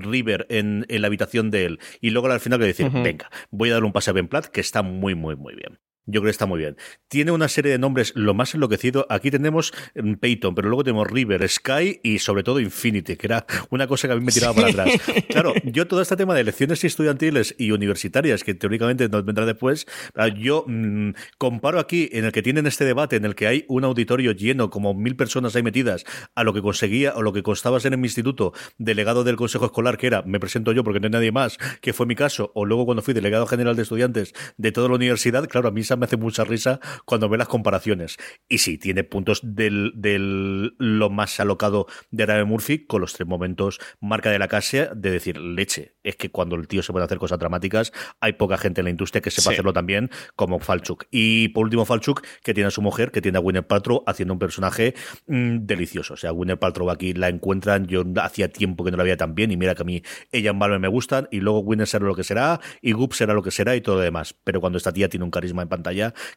[0.01, 1.79] River en, la habitación de él.
[2.01, 4.47] Y luego al final que decir: Venga, voy a dar un pase a Ben Platt,
[4.47, 5.79] que está muy, muy, muy bien.
[6.07, 6.77] Yo creo que está muy bien.
[7.07, 9.07] Tiene una serie de nombres lo más enloquecido.
[9.09, 13.45] Aquí tenemos mm, Peyton, pero luego tenemos River, Sky y sobre todo Infinity, que era
[13.71, 14.89] una cosa que a mí me tiraba para atrás.
[15.29, 19.85] Claro, yo todo este tema de elecciones estudiantiles y universitarias, que teóricamente nos vendrá después,
[20.15, 23.65] ah, yo mm, comparo aquí en el que tienen este debate, en el que hay
[23.67, 27.43] un auditorio lleno, como mil personas ahí metidas, a lo que conseguía o lo que
[27.43, 30.99] costaba ser en mi instituto delegado del consejo escolar, que era, me presento yo porque
[30.99, 33.83] no hay nadie más, que fue mi caso, o luego cuando fui delegado general de
[33.83, 37.47] estudiantes de toda la universidad, claro, a mí me hace mucha risa cuando ve las
[37.47, 38.17] comparaciones.
[38.47, 43.27] Y sí, tiene puntos del, del lo más alocado de Arabe Murphy con los tres
[43.27, 47.05] momentos marca de la casa de decir, leche, es que cuando el tío se puede
[47.05, 51.05] hacer cosas dramáticas, hay poca gente en la industria que sepa hacerlo también, como Falchuk.
[51.12, 54.34] Y por último, Falchuk, que tiene a su mujer, que tiene a Winner Paltrow haciendo
[54.34, 54.95] un personaje
[55.27, 56.15] mm, delicioso.
[56.15, 59.36] O sea, Winner Paltrow aquí la encuentran, yo hacía tiempo que no la veía tan
[59.36, 62.05] bien, y mira que a mí ella en Valve me gustan, y luego Winner será
[62.05, 64.36] lo que será, y Goop será lo que será, y todo lo demás.
[64.43, 65.85] Pero cuando esta tía tiene un carisma en pantalla,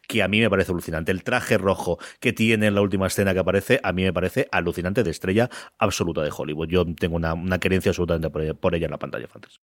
[0.07, 1.11] que a mí me parece alucinante.
[1.11, 4.47] El traje rojo que tiene en la última escena que aparece, a mí me parece
[4.51, 6.67] alucinante de estrella absoluta de Hollywood.
[6.67, 9.59] Yo tengo una, una querencia absolutamente por ella, en la pantalla, Fantas.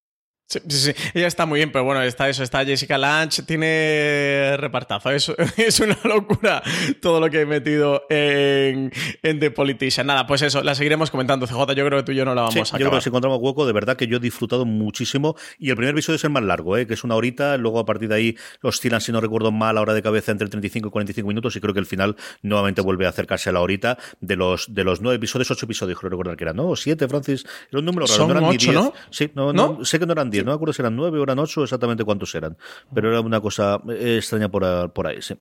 [0.49, 4.55] Sí, sí, sí, ella está muy bien, pero bueno, está eso, está Jessica Lange, tiene
[4.55, 6.63] repartazo, es, es una locura
[7.01, 10.07] todo lo que he metido en, en, The Politician.
[10.07, 12.43] Nada, pues eso, la seguiremos comentando, CJ, yo creo que tú y yo no la
[12.43, 12.79] vamos a acabar.
[12.79, 15.75] Yo creo que si encontramos hueco, de verdad que yo he disfrutado muchísimo, y el
[15.75, 16.87] primer episodio es el más largo, ¿eh?
[16.87, 19.81] que es una horita, luego a partir de ahí oscilan, si no recuerdo mal, la
[19.81, 23.05] hora de cabeza entre 35 y 45 minutos, y creo que el final nuevamente vuelve
[23.05, 26.37] a acercarse a la horita de los, de los nueve episodios, ocho episodios, creo recordar
[26.37, 26.69] que eran, ¿no?
[26.69, 28.93] O siete, Francis, era un número raro, Son no eran ocho, ¿no?
[29.09, 29.83] Sí, no, ¿No?
[29.83, 32.03] sé que no eran diez no me acuerdo si eran nueve o eran ocho, exactamente
[32.03, 32.57] cuántos eran.
[32.93, 35.35] Pero era una cosa eh, extraña por, por ahí, sí.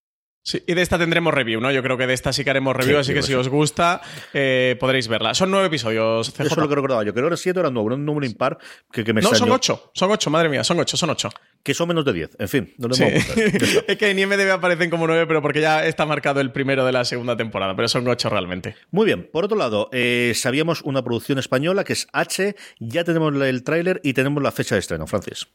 [0.47, 1.73] Sí, y de esta tendremos review, ¿no?
[1.73, 4.01] Yo creo que de esta sí que haremos review, así que si os gusta,
[4.33, 5.35] eh, podréis verla.
[5.35, 6.31] Son nueve episodios.
[6.31, 6.45] CJ.
[6.45, 7.13] Eso es lo que recordaba yo.
[7.13, 8.57] Creo que era siete eran nueve, un número impar
[8.93, 9.91] que, que me No, son ocho.
[9.93, 11.31] Son ocho, madre mía, son ocho, son ocho.
[11.65, 12.37] Que son menos de diez.
[12.39, 13.03] En fin, no sí.
[13.89, 16.93] Es que en IMDB aparecen como nueve, pero porque ya está marcado el primero de
[16.93, 18.77] la segunda temporada, pero son ocho realmente.
[18.93, 19.29] Muy bien.
[19.33, 24.01] Por otro lado, eh, sabíamos una producción española que es H, ya tenemos el tráiler
[24.05, 25.49] y tenemos la fecha de estreno, Francis.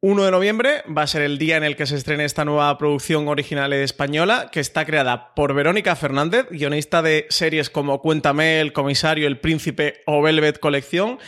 [0.00, 2.78] 1 de noviembre va a ser el día en el que se estrene esta nueva
[2.78, 8.72] producción original española que está creada por Verónica Fernández, guionista de series como Cuéntame, El
[8.72, 11.18] Comisario, El Príncipe o Velvet Colección.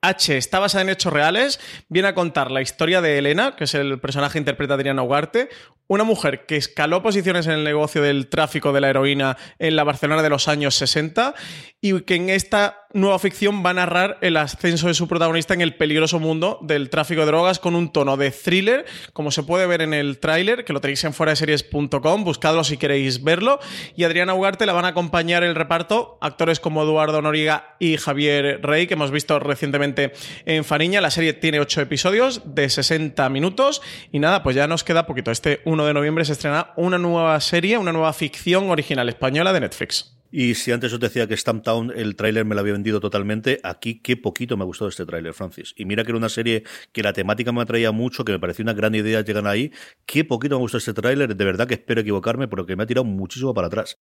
[0.00, 3.74] H está basada en hechos reales, viene a contar la historia de Elena, que es
[3.74, 5.48] el personaje interpretado Adriana Ugarte,
[5.90, 9.82] una mujer que escaló posiciones en el negocio del tráfico de la heroína en la
[9.82, 11.34] Barcelona de los años 60
[11.80, 15.60] y que en esta nueva ficción va a narrar el ascenso de su protagonista en
[15.60, 19.66] el peligroso mundo del tráfico de drogas con un tono de thriller, como se puede
[19.66, 23.60] ver en el tráiler, que lo tenéis en fuera de series.com, buscadlo si queréis verlo.
[23.96, 28.60] Y Adriana Ugarte la van a acompañar el reparto, actores como Eduardo Noriga y Javier
[28.62, 30.12] Rey, que hemos visto recientemente
[30.44, 31.00] en Fariña.
[31.00, 33.82] La serie tiene 8 episodios de 60 minutos.
[34.12, 35.30] Y nada, pues ya nos queda poquito.
[35.30, 39.60] Este 1 de noviembre se estrena una nueva serie, una nueva ficción original española de
[39.60, 40.16] Netflix.
[40.32, 44.00] Y si antes os decía que Stamptown el tráiler me lo había vendido totalmente, aquí
[44.00, 45.74] qué poquito me ha gustado este tráiler, Francis.
[45.76, 46.62] Y mira que era una serie
[46.92, 49.72] que la temática me atraía mucho, que me parecía una gran idea llegar ahí.
[50.06, 52.86] Qué poquito me gustó este tráiler, de verdad que espero equivocarme, pero que me ha
[52.86, 53.98] tirado muchísimo para atrás.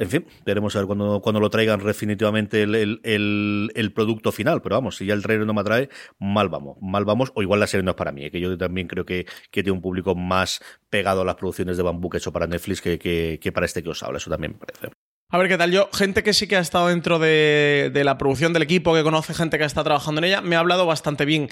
[0.00, 4.62] En fin, veremos a ver cuando, cuando lo traigan definitivamente el, el, producto final.
[4.62, 6.78] Pero vamos, si ya el trailer no me atrae, mal vamos.
[6.80, 8.30] Mal vamos, o igual la serie no es para mí, ¿eh?
[8.30, 11.82] que yo también creo que, que, tiene un público más pegado a las producciones de
[11.82, 14.16] bambú que hecho para Netflix que, que, que para este que os habla.
[14.16, 14.96] Eso también me parece.
[15.32, 15.70] A ver qué tal.
[15.70, 19.32] Yo, gente que sí que ha estado dentro de, la producción del equipo, que conoce
[19.32, 21.48] gente que está trabajando en ella, me ha hablado bastante bien.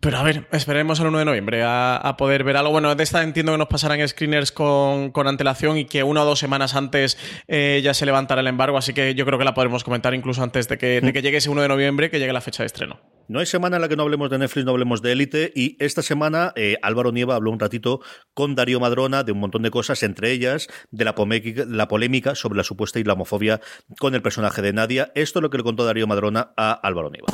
[0.00, 2.72] Pero a ver, esperemos el 1 de noviembre a, poder ver algo.
[2.72, 6.38] Bueno, de esta entiendo que nos pasarán screeners con, antelación y que una o dos
[6.38, 9.84] semanas antes eh, ya se levantará el embargo, así que yo creo que la podremos
[9.84, 12.40] comentar incluso antes de que, de que llegue ese 1 de noviembre, que llegue la
[12.40, 12.98] fecha de estreno.
[13.28, 15.52] No hay semana en la que no hablemos de Netflix, no hablemos de Élite.
[15.54, 18.00] Y esta semana eh, Álvaro Nieva habló un ratito
[18.34, 22.64] con Darío Madrona de un montón de cosas, entre ellas de la, polémica sobre la
[22.64, 23.60] supuesta islamofobia
[24.00, 25.12] con el personaje de Nadia.
[25.14, 27.28] Esto es lo que le contó Darío Madrona a Álvaro Nieva.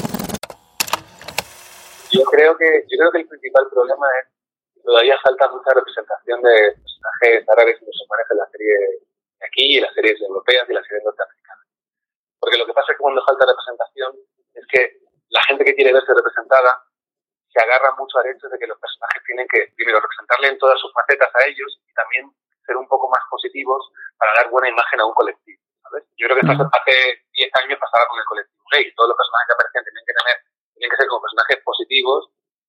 [2.10, 4.28] Yo creo que, yo creo que el principal problema es
[4.74, 8.74] que todavía falta mucha representación de personajes árabes y musulmanes en la serie
[9.40, 11.66] de aquí en las series europeas y las series norteamericanas.
[12.40, 14.12] Porque lo que pasa es que cuando falta representación
[14.54, 16.82] es que la gente que quiere verse representada
[17.48, 20.78] se agarra mucho al hecho de que los personajes tienen que, primero, representarle en todas
[20.80, 22.30] sus facetas a ellos y también
[22.64, 25.60] ser un poco más positivos para dar buena imagen a un colectivo.
[25.82, 26.04] ¿sabes?
[26.16, 28.92] Yo creo que esto hace 10 años pasaba con el colectivo gay.
[28.94, 30.36] Todos los personajes que aparecían tenían que tener,
[30.74, 32.20] tenían que ser como personajes positivos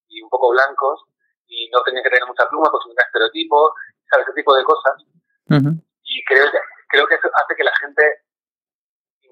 [0.08, 1.04] y un poco blancos
[1.48, 3.76] y no tenían que tener mucha pluma porque un estereotipo,
[4.08, 4.28] ¿sabes?
[4.28, 4.95] Ese tipo de cosas.
[6.04, 8.04] Y creo que, creo que eso hace que la gente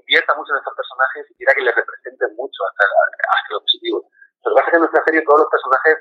[0.07, 4.07] invierta mucho en estos personajes y quiera que les representen mucho hasta, hasta lo positivo.
[4.47, 5.95] Lo que pasa es que en nuestra serie todos los personajes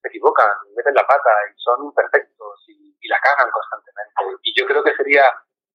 [0.00, 4.38] se equivocan, meten la pata y son imperfectos y, la cagan constantemente.
[4.44, 5.24] Y yo creo que sería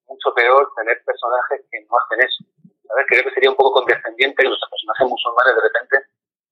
[0.08, 2.46] mucho peor tener personajes que no hacen eso.
[2.88, 3.06] ¿sabes?
[3.10, 5.98] Creo que sería un poco condescendiente que nuestros personajes musulmanes de repente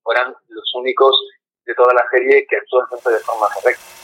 [0.02, 1.16] fueran los únicos
[1.64, 4.03] de toda la serie que actúan siempre de forma correcta.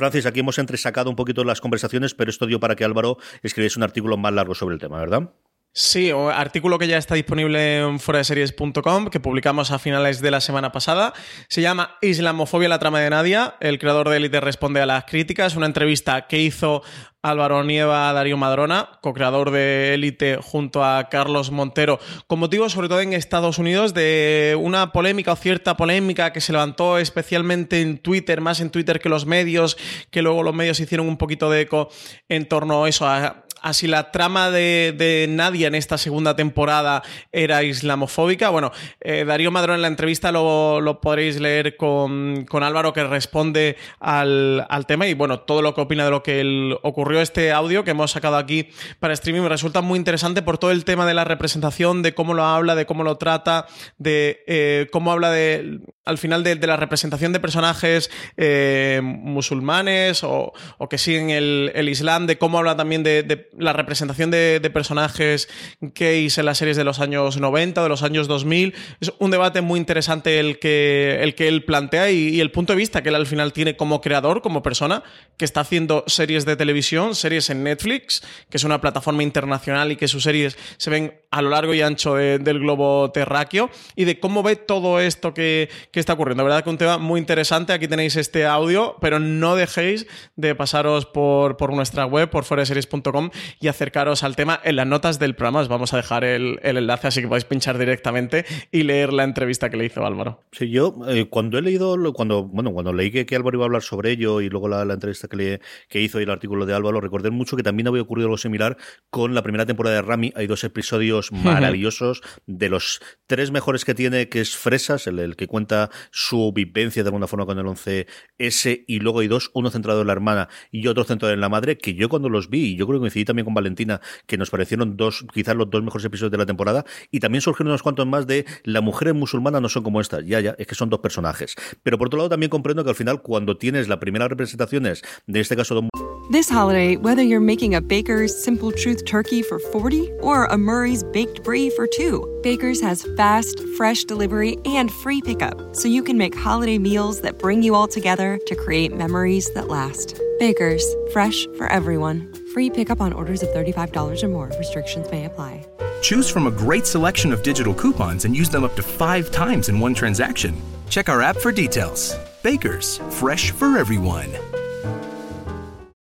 [0.00, 3.78] Francis, aquí hemos entresacado un poquito las conversaciones, pero esto dio para que Álvaro escribiese
[3.78, 5.34] un artículo más largo sobre el tema, ¿verdad?
[5.72, 10.72] Sí, artículo que ya está disponible en foraseries.com, que publicamos a finales de la semana
[10.72, 11.12] pasada.
[11.48, 13.54] Se llama Islamofobia, la trama de Nadia.
[13.60, 15.54] El creador de Elite responde a las críticas.
[15.54, 16.82] Una entrevista que hizo
[17.22, 23.00] Álvaro Nieva Darío Madrona, co-creador de Elite junto a Carlos Montero, con motivo sobre todo
[23.00, 28.40] en Estados Unidos de una polémica o cierta polémica que se levantó especialmente en Twitter,
[28.40, 29.76] más en Twitter que los medios,
[30.10, 31.90] que luego los medios hicieron un poquito de eco
[32.28, 37.62] en torno a eso, a, si la trama de, Nadia en esta segunda temporada era
[37.62, 38.48] islamofóbica.
[38.50, 44.66] Bueno, eh, Darío Madrona en la entrevista lo, podréis leer con, Álvaro que responde al,
[44.86, 48.10] tema y bueno, todo lo que opina de lo que ocurrió este audio que hemos
[48.10, 48.68] sacado aquí
[48.98, 49.42] para streaming.
[49.42, 52.74] Me resulta muy interesante por todo el tema de la representación, de cómo lo habla,
[52.74, 53.66] de cómo lo trata,
[53.98, 60.52] de eh, cómo habla de, al final de, la representación de personajes eh, musulmanes o,
[60.88, 65.48] que siguen el, Islam, de cómo habla también de, la representación de, personajes
[65.80, 68.74] gays en las series de los años 90, de los años 2000.
[69.00, 72.72] Es un debate muy interesante el que, el que él plantea y, y el punto
[72.72, 75.02] de vista que él al final tiene como creador, como persona,
[75.36, 79.96] que está haciendo series de televisión series en Netflix, que es una plataforma internacional y
[79.96, 84.18] que sus series se ven a lo largo y ancho del globo terráqueo, y de
[84.18, 85.68] cómo ve todo esto que,
[86.00, 86.42] está ocurriendo.
[86.42, 87.72] La verdad que un tema muy interesante.
[87.72, 93.30] Aquí tenéis este audio, pero no dejéis de pasaros por, por nuestra web, por foreseries.com
[93.60, 95.60] y acercaros al tema en las notas del programa.
[95.60, 99.70] Os vamos a dejar el, enlace, así que podéis pinchar directamente y leer la entrevista
[99.70, 100.42] que le hizo Álvaro.
[100.52, 103.82] Sí, yo eh, cuando he leído, cuando, bueno, cuando leí que, Álvaro iba a hablar
[103.82, 107.00] sobre ello y luego la, entrevista que, le, que hizo y el artículo de Álvaro,
[107.00, 108.76] recordé mucho que también había ocurrido algo similar
[109.08, 110.32] con la primera temporada de Rami.
[110.36, 115.46] Hay dos episodios maravillosos de los tres mejores que tiene, que es Fresas, el, que
[115.46, 115.79] cuenta
[116.10, 120.08] su vivencia de alguna forma con el 11S y luego hay dos, uno centrado en
[120.08, 122.86] la hermana y otro centrado en la madre, que yo cuando los vi, y yo
[122.86, 126.32] creo que coincidí también con Valentina, que nos parecieron dos, quizás los dos mejores episodios
[126.32, 129.82] de la temporada, y también surgieron unos cuantos más de la mujer musulmana no son
[129.82, 131.54] como estas, ya, ya, es que son dos personajes.
[131.82, 135.40] Pero por otro lado también comprendo que al final cuando tienes las primeras representaciones de
[135.40, 135.88] este caso de
[136.30, 141.02] This holiday, whether you're making a Baker's Simple Truth turkey for 40 or a Murray's
[141.02, 146.18] Baked Brie for 2, Baker's has fast, fresh delivery and free pickup, so you can
[146.18, 150.20] make holiday meals that bring you all together to create memories that last.
[150.38, 152.32] Baker's, fresh for everyone.
[152.52, 154.50] Free pickup on orders of $35 or more.
[154.58, 155.66] Restrictions may apply.
[156.02, 159.68] Choose from a great selection of digital coupons and use them up to five times
[159.68, 160.54] in one transaction.
[160.88, 162.16] Check our app for details.
[162.42, 164.30] Bakers, fresh for everyone.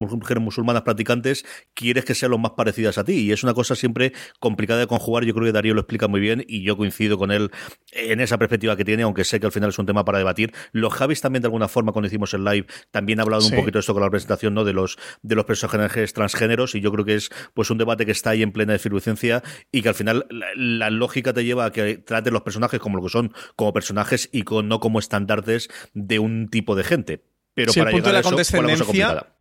[0.00, 1.44] mujeres musulmanas practicantes,
[1.74, 3.14] quieres que sean los más parecidas a ti.
[3.14, 5.24] Y es una cosa siempre complicada de conjugar.
[5.24, 7.50] Yo creo que Darío lo explica muy bien y yo coincido con él
[7.92, 10.52] en esa perspectiva que tiene, aunque sé que al final es un tema para debatir.
[10.72, 13.78] Los Javis también, de alguna forma, cuando hicimos el live, también ha hablado un poquito
[13.78, 14.64] de esto con la presentación ¿no?
[14.64, 16.74] de, los, de los personajes transgéneros.
[16.74, 19.42] Y yo creo que es pues un debate que está ahí en plena efervescencia
[19.72, 20.26] y que al final
[20.56, 24.28] la, lógica te lleva a que trates los personajes como lo que son, como personajes
[24.32, 27.24] y con, no como estandartes de un tipo de gente.
[27.54, 29.35] Pero para el punto llegar de la a eso, condescendencia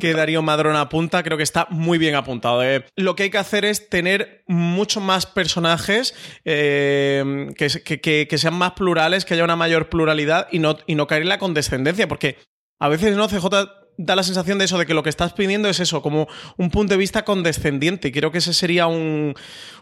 [0.00, 2.62] que Darío Madrón apunta, creo que está muy bien apuntado.
[2.64, 2.84] ¿eh?
[2.96, 6.14] Lo que hay que hacer es tener mucho más personajes
[6.44, 11.22] eh, que, sean más plurales, que haya una mayor pluralidad y no, y no caer
[11.22, 12.36] en la condescendencia, porque
[12.80, 13.48] a veces no, CJ
[13.98, 16.70] da la sensación de eso, de que lo que estás pidiendo es eso, como un
[16.70, 18.08] punto de vista condescendiente.
[18.08, 19.34] Y creo que ese sería un,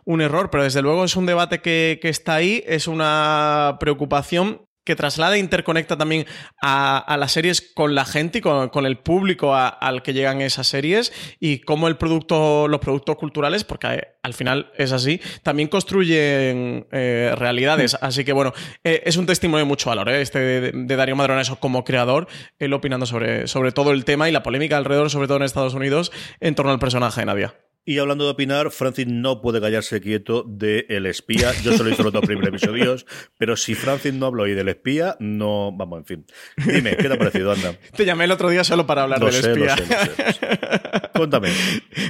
[0.07, 4.95] error, pero desde luego es un debate que, que, está ahí, es una preocupación que
[4.95, 6.27] traslada e interconecta también
[6.63, 11.13] a, las series con la gente y con, el público al que llegan esas series
[11.41, 16.87] y cómo el producto, los productos culturales, porque eh, al final es así, también construyen
[16.93, 17.95] eh, realidades.
[17.95, 18.05] Mm.
[18.05, 18.53] Así que bueno,
[18.85, 22.29] eh, es un testimonio de mucho valor, este de, Darío Madroneso como creador,
[22.59, 25.75] él opinando sobre, sobre todo el tema y la polémica alrededor, sobre todo en Estados
[25.75, 27.55] Unidos, en torno al personaje de Nadia.
[27.87, 31.53] Y hablando de opinar, Francis no puede callarse quieto de El Espía.
[31.63, 33.05] Yo solo he visto los dos primeros episodios,
[33.39, 35.71] pero si Francis no habló hoy del Espía, no.
[35.73, 36.27] Vamos, en fin.
[36.57, 37.75] Dime, ¿qué te ha parecido, anda?
[37.95, 39.77] Te llamé el otro día solo para hablar del Espía.
[41.15, 41.51] Cuéntame.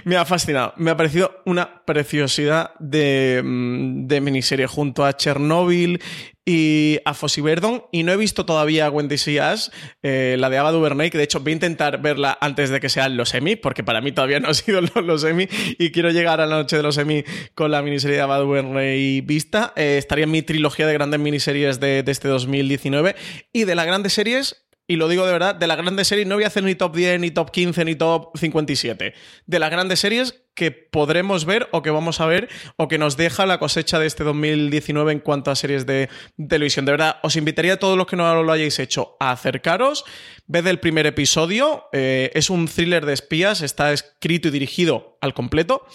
[0.04, 0.74] Me ha fascinado.
[0.76, 6.00] Me ha parecido una preciosidad de, mm, de miniserie junto a Chernobyl
[6.46, 9.72] y a Fossi Verdon y no he visto todavía Wendy Sias,
[10.02, 12.88] eh, la de Ava DuVernay, que de hecho voy a intentar verla antes de que
[12.88, 16.40] sean los Emmy, porque para mí todavía no han sido los, Emmy y quiero llegar
[16.40, 17.24] a la noche de los Emmy
[17.54, 19.72] con la miniserie de Ava DuVernay vista.
[19.76, 23.16] Eh, estaría en mi trilogía de grandes miniseries de este 2019
[23.52, 26.34] y de las grandes series y lo digo de verdad, de las grandes series no
[26.34, 29.14] voy a hacer ni top 10, ni top 15, ni top 57.
[29.46, 33.16] De las grandes series que podremos ver o que vamos a ver o que nos
[33.16, 36.08] deja la cosecha de este 2019 en cuanto a series de
[36.48, 36.84] televisión.
[36.84, 40.04] De verdad, os invitaría a todos los que no lo hayáis hecho a acercaros,
[40.46, 45.32] ved el primer episodio, eh, es un thriller de espías, está escrito y dirigido al
[45.32, 45.86] completo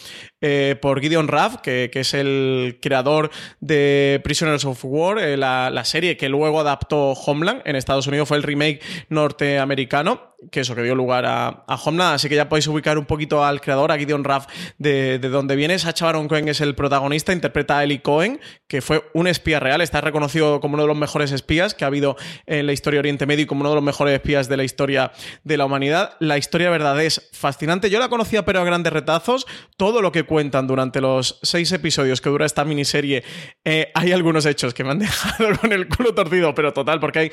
[0.42, 3.30] eh, por Gideon Raff, que, es el creador
[3.60, 8.38] de Prisoners of War, eh, la, serie que luego adaptó Homeland en Estados Unidos, fue
[8.38, 12.68] el remake norteamericano, que eso que dio lugar a, a Homeland, así que ya podéis
[12.68, 14.48] ubicar un poquito al creador, a Gideon Raff
[14.78, 15.78] de, de donde viene.
[15.78, 19.82] Sacha Baron Cohen es el protagonista, interpreta a Ellie Cohen, que fue un espía real,
[19.82, 23.26] está reconocido como uno de los mejores espías que ha habido en la historia Oriente
[23.26, 25.12] Medio y como uno de los mejores espías de la historia
[25.44, 26.16] de la humanidad.
[26.20, 27.90] La historia verdad es fascinante.
[27.90, 29.48] Yo la conocía, pero a grandes retazos.
[29.76, 33.24] Todo lo que cuentan durante los seis episodios que dura esta miniserie,
[33.66, 37.20] eh, hay algunos hechos que me han dejado con el culo torcido, pero total, porque
[37.20, 37.32] hay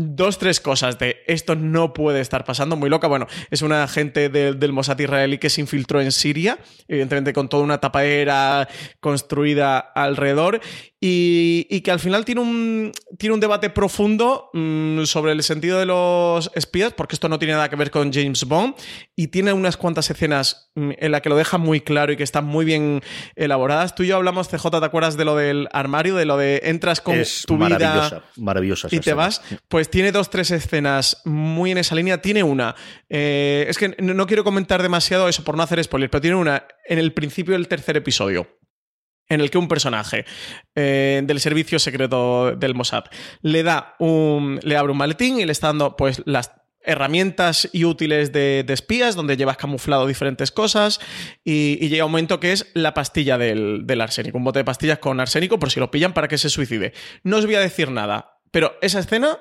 [0.00, 3.08] dos, tres cosas de esto no puede estar pasando, muy loca.
[3.08, 7.64] Bueno, es una agente del Mossad israelí que se infiltró en Siria, evidentemente con toda
[7.64, 8.68] una tapadera
[9.00, 10.60] construida alrededor,
[11.00, 15.86] y, que al final tiene un, tiene un debate profundo mm, sobre el sentido de
[15.86, 18.74] los espías, porque esto no tiene nada que ver con James Bond,
[19.14, 22.24] y tiene unas cuantas escenas mm, en las que lo deja muy claro y que
[22.24, 23.00] están muy bien
[23.36, 23.94] elaboradas.
[23.94, 27.00] Tú y yo hablamos, CJ, ¿te acuerdas de lo del armario, de lo de entras
[27.00, 29.40] con tu vida maravillosa y te vas?
[29.68, 32.20] Pues tiene dos, tres escenas muy en esa línea.
[32.22, 32.74] Tiene una,
[33.08, 36.66] eh, es que no quiero comentar demasiado eso por no hacer spoiler, pero tiene una
[36.86, 38.58] en el principio del tercer episodio
[39.28, 40.24] en el que un personaje
[40.74, 43.04] eh, del servicio secreto del Mossad
[43.42, 44.58] le da un.
[44.62, 49.14] le abre un maletín y le está dando pues las herramientas y útiles de, espías,
[49.14, 51.00] donde llevas camuflado diferentes cosas,
[51.44, 55.20] y, llega un momento que es la pastilla del arsénico, un bote de pastillas con
[55.20, 56.94] arsénico por si lo pillan para que se suicide.
[57.24, 59.38] No os voy a decir nada, pero esa escena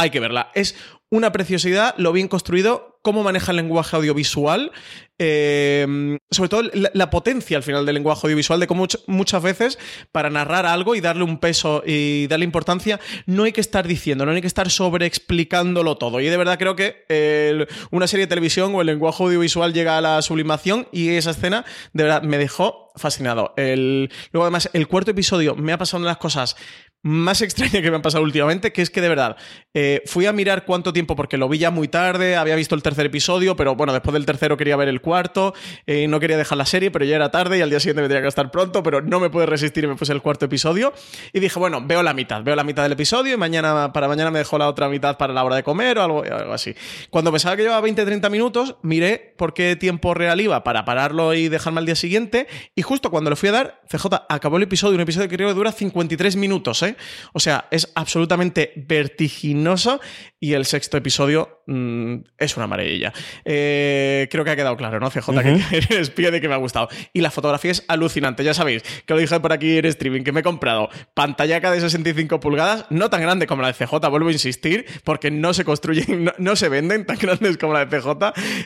[0.00, 0.50] hay que verla.
[0.54, 0.74] Es
[1.10, 4.70] una preciosidad, lo bien construido, cómo maneja el lenguaje audiovisual,
[5.18, 9.78] eh, sobre todo la, potencia al final del lenguaje audiovisual, de cómo much- muchas veces
[10.12, 14.24] para narrar algo y darle un peso y darle importancia, no hay que estar diciendo,
[14.24, 16.20] no hay que estar sobreexplicándolo todo.
[16.20, 19.98] Y de verdad creo que eh, una serie de televisión o el lenguaje audiovisual llega
[19.98, 23.54] a la sublimación y esa escena de verdad me dejó fascinado.
[23.56, 26.56] El, luego además el cuarto episodio me ha pasado una de las cosas
[27.02, 29.36] más extrañas que me han pasado últimamente, que es que de verdad
[29.74, 32.82] eh, fui a mirar cuánto tiempo, porque lo vi ya muy tarde, había visto el
[32.82, 35.54] tercer episodio, pero bueno, después del tercero quería ver el cuarto,
[35.86, 38.08] eh, no quería dejar la serie, pero ya era tarde y al día siguiente me
[38.08, 40.92] tenía que estar pronto, pero no me pude resistir y me puse el cuarto episodio
[41.32, 44.30] y dije, bueno, veo la mitad, veo la mitad del episodio y mañana, para mañana
[44.30, 46.74] me dejo la otra mitad para la hora de comer o algo, algo así.
[47.10, 51.48] Cuando pensaba que llevaba 20-30 minutos, miré por qué tiempo real iba para pararlo y
[51.48, 54.96] dejarme al día siguiente y justo cuando le fui a dar, CJ acabó el episodio,
[54.96, 56.89] un episodio que creo que dura 53 minutos, ¿eh?
[57.32, 60.00] O sea, es absolutamente vertiginoso
[60.38, 63.12] y el sexto episodio mm, es una maravilla.
[63.44, 65.42] Eh, creo que ha quedado claro, ¿no, CJ?
[65.42, 66.88] Que eres espía de que me ha gustado.
[67.12, 70.32] Y la fotografía es alucinante, ya sabéis, que lo dije por aquí en streaming, que
[70.32, 74.28] me he comprado pantallaca de 65 pulgadas, no tan grande como la de CJ, vuelvo
[74.28, 77.98] a insistir, porque no se construyen, no, no se venden tan grandes como la de
[77.98, 78.08] CJ,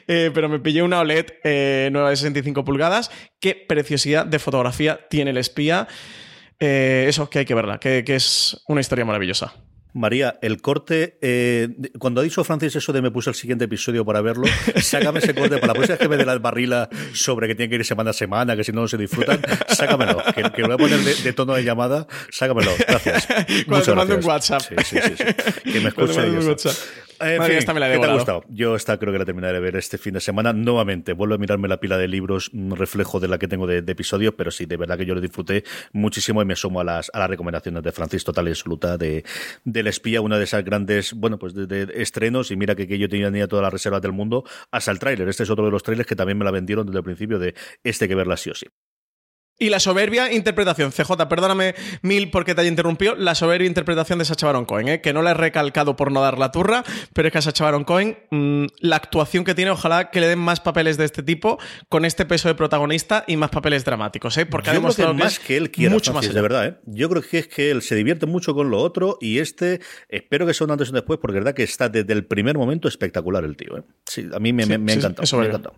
[0.07, 3.11] eh, pero me pillé una OLED eh, nueva de 65 pulgadas.
[3.41, 5.89] Qué preciosidad de fotografía tiene el espía.
[6.61, 9.55] Eh, eso que hay que verla, que, que es una historia maravillosa.
[9.97, 13.67] María, el corte, eh, de- cuando ha dicho Francis eso de me puse el siguiente
[13.67, 14.45] episodio para verlo,
[14.81, 17.71] sácame ese corte para la próxima vez que me dé la barrila sobre que tiene
[17.71, 20.67] que ir semana a semana, que si no, no se disfrutan, sácamelo, que, que lo
[20.67, 23.27] voy a poner de, de tono de llamada, sácamelo, gracias.
[23.67, 24.61] Cuando Muchas te mando un gracias.
[24.61, 24.63] WhatsApp.
[24.85, 25.73] Sí, sí, sí, sí.
[25.73, 26.49] Que me Cuando escuche te y mando un.
[26.49, 26.75] WhatsApp.
[27.21, 28.45] En Madre, fin, esta me la he ¿qué te ha gustado?
[28.49, 30.53] Yo esta creo que la terminaré de ver este fin de semana.
[30.53, 33.83] Nuevamente, vuelvo a mirarme la pila de libros, un reflejo de la que tengo de,
[33.83, 36.85] de episodios, pero sí, de verdad que yo lo disfruté muchísimo y me sumo a
[36.85, 39.25] las, a las recomendaciones de Francis total y absoluta de,
[39.65, 42.51] del espía, una de esas grandes, bueno, pues de, de estrenos.
[42.51, 45.29] Y mira que, que yo tenía, todas las reservas del mundo hasta el tráiler.
[45.29, 47.55] Este es otro de los trailers que también me la vendieron desde el principio de
[47.83, 48.67] este que verla sí o sí.
[49.57, 54.25] Y la soberbia interpretación, CJ, perdóname mil porque te haya interrumpido, la soberbia interpretación de
[54.25, 55.01] Sacha Baron Cohen, ¿eh?
[55.01, 56.83] que no la he recalcado por no dar la turra,
[57.13, 60.27] pero es que a Sacha Baron Cohen, mmm, la actuación que tiene, ojalá que le
[60.27, 64.37] den más papeles de este tipo, con este peso de protagonista y más papeles dramáticos,
[64.39, 64.45] ¿eh?
[64.47, 66.67] porque ha Yo creo que demostrado más que él quiera, mucho Francis, más de verdad,
[66.67, 66.77] ¿eh?
[66.87, 70.47] Yo creo que es que él se divierte mucho con lo otro y este, espero
[70.47, 72.59] que sea un antes y un después, porque es verdad que está desde el primer
[72.59, 73.83] momento espectacular el tío, ¿eh?
[74.07, 75.23] Sí, a mí me, Sí, me- me ha encantado.
[75.23, 75.77] eso me ha encantado.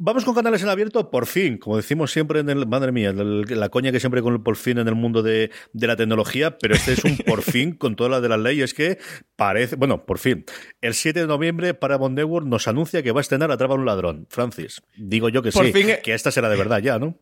[0.00, 3.42] Vamos con canales en abierto, por fin, como decimos siempre en el, madre mía, el-
[3.48, 6.56] la coña que siempre con el por fin en el mundo de, de la tecnología,
[6.56, 8.98] pero este es un por fin con todas las de las leyes que
[9.34, 10.44] parece, bueno, por fin,
[10.80, 13.86] el 7 de noviembre Paramount Network nos anuncia que va a estrenar Atrapa a un
[13.86, 14.26] ladrón.
[14.30, 16.00] Francis, digo yo que Por sí, fin, eh.
[16.02, 17.18] que esta será de verdad ya, ¿no?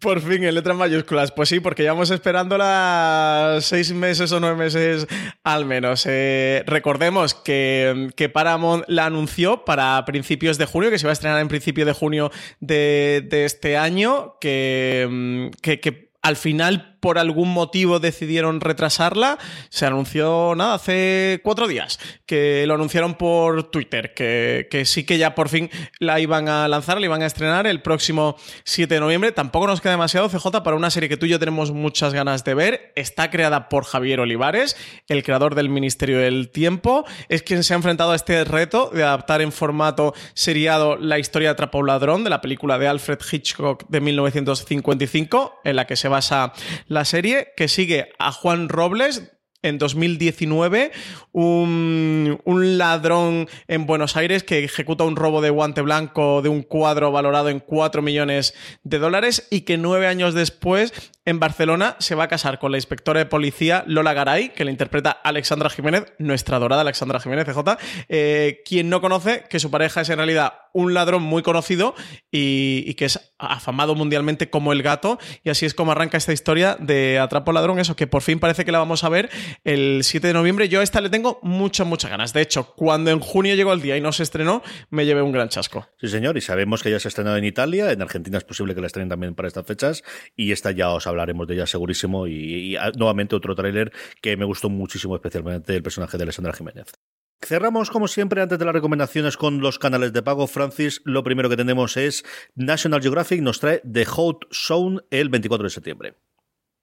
[0.00, 1.32] Por fin, en letras mayúsculas.
[1.32, 5.06] Pues sí, porque llevamos esperándola seis meses o nueve meses
[5.44, 6.04] al menos.
[6.06, 11.14] Eh, recordemos que, que Paramount la anunció para principios de junio, que se va a
[11.14, 12.30] estrenar en principio de junio
[12.60, 19.38] de, de este año, que, mm, que, que al final por algún motivo decidieron retrasarla.
[19.68, 25.18] Se anunció, nada, hace cuatro días, que lo anunciaron por Twitter, que, que sí que
[25.18, 29.00] ya por fin la iban a lanzar, la iban a estrenar el próximo 7 de
[29.00, 29.32] noviembre.
[29.32, 32.44] Tampoco nos queda demasiado, CJ, para una serie que tú y yo tenemos muchas ganas
[32.44, 32.92] de ver.
[32.96, 34.76] Está creada por Javier Olivares,
[35.08, 37.04] el creador del Ministerio del Tiempo.
[37.28, 41.54] Es quien se ha enfrentado a este reto de adaptar en formato seriado la historia
[41.54, 46.08] de un ladrón de la película de Alfred Hitchcock de 1955, en la que se
[46.08, 46.52] basa
[46.88, 49.30] la serie, que sigue a Juan Robles,
[49.62, 50.92] en 2019
[51.32, 56.62] un, un, ladrón en Buenos Aires que ejecuta un robo de guante blanco de un
[56.62, 60.92] cuadro valorado en 4 millones de dólares y que nueve años después
[61.28, 64.70] en Barcelona se va a casar con la inspectora de policía Lola Garay, que la
[64.70, 67.76] interpreta Alexandra Jiménez, nuestra adorada Alexandra Jiménez, CJ,
[68.08, 71.94] eh, quien no conoce que su pareja es en realidad un ladrón muy conocido
[72.30, 75.18] y, que es afamado mundialmente como el gato.
[75.44, 78.64] Y así es como arranca esta historia de Atrapo Ladrón, eso que por fin parece
[78.64, 79.28] que la vamos a ver
[79.64, 80.68] el 7 de noviembre.
[80.68, 82.32] Yo a esta le tengo muchas, muchas ganas.
[82.32, 85.32] De hecho, cuando en junio llegó el día y no se estrenó, me llevé un
[85.32, 85.88] gran chasco.
[86.00, 88.74] Sí, señor, y sabemos que ya se ha estrenado en Italia, en Argentina es posible
[88.74, 90.04] que la estrenen también para estas fechas,
[90.36, 92.26] y esta ya os hablaremos de ella segurísimo.
[92.26, 96.92] Y, y nuevamente otro tráiler que me gustó muchísimo, especialmente el personaje de Alessandra Jiménez.
[97.40, 100.46] Cerramos, como siempre, antes de las recomendaciones con los canales de pago.
[100.46, 102.24] Francis, lo primero que tenemos es
[102.56, 106.14] National Geographic nos trae The Hot Zone el 24 de septiembre.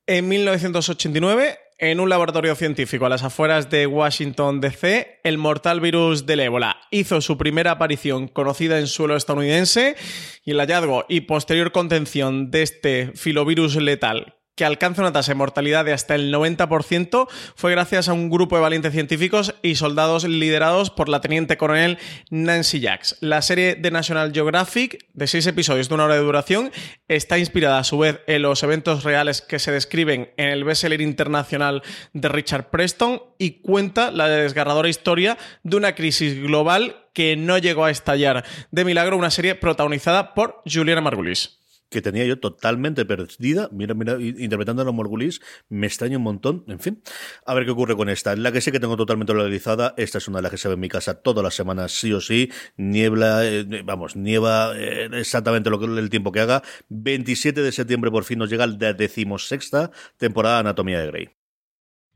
[0.07, 6.25] En 1989, en un laboratorio científico a las afueras de Washington, D.C., el mortal virus
[6.25, 9.95] del ébola hizo su primera aparición conocida en suelo estadounidense
[10.43, 15.35] y el hallazgo y posterior contención de este filovirus letal que alcanza una tasa de
[15.35, 20.23] mortalidad de hasta el 90%, fue gracias a un grupo de valientes científicos y soldados
[20.23, 21.97] liderados por la teniente coronel
[22.29, 23.17] Nancy Jacks.
[23.19, 26.71] La serie de National Geographic, de seis episodios de una hora de duración,
[27.07, 31.01] está inspirada a su vez en los eventos reales que se describen en el bestseller
[31.01, 31.83] internacional
[32.13, 37.85] de Richard Preston y cuenta la desgarradora historia de una crisis global que no llegó
[37.85, 43.69] a estallar de milagro, una serie protagonizada por Juliana Margulis que tenía yo totalmente perdida.
[43.71, 46.63] Mira, mira, interpretando a los Morgulis, me extraña un montón.
[46.67, 47.01] En fin,
[47.45, 48.35] a ver qué ocurre con esta.
[48.35, 50.75] La que sé que tengo totalmente realizada, esta es una de las que se ve
[50.75, 52.51] en mi casa todas las semanas, sí o sí.
[52.77, 56.63] Niebla, eh, vamos, nieva eh, exactamente lo que el tiempo que haga.
[56.89, 61.44] 27 de septiembre por fin nos llega la decimosexta temporada de Anatomía de Grey.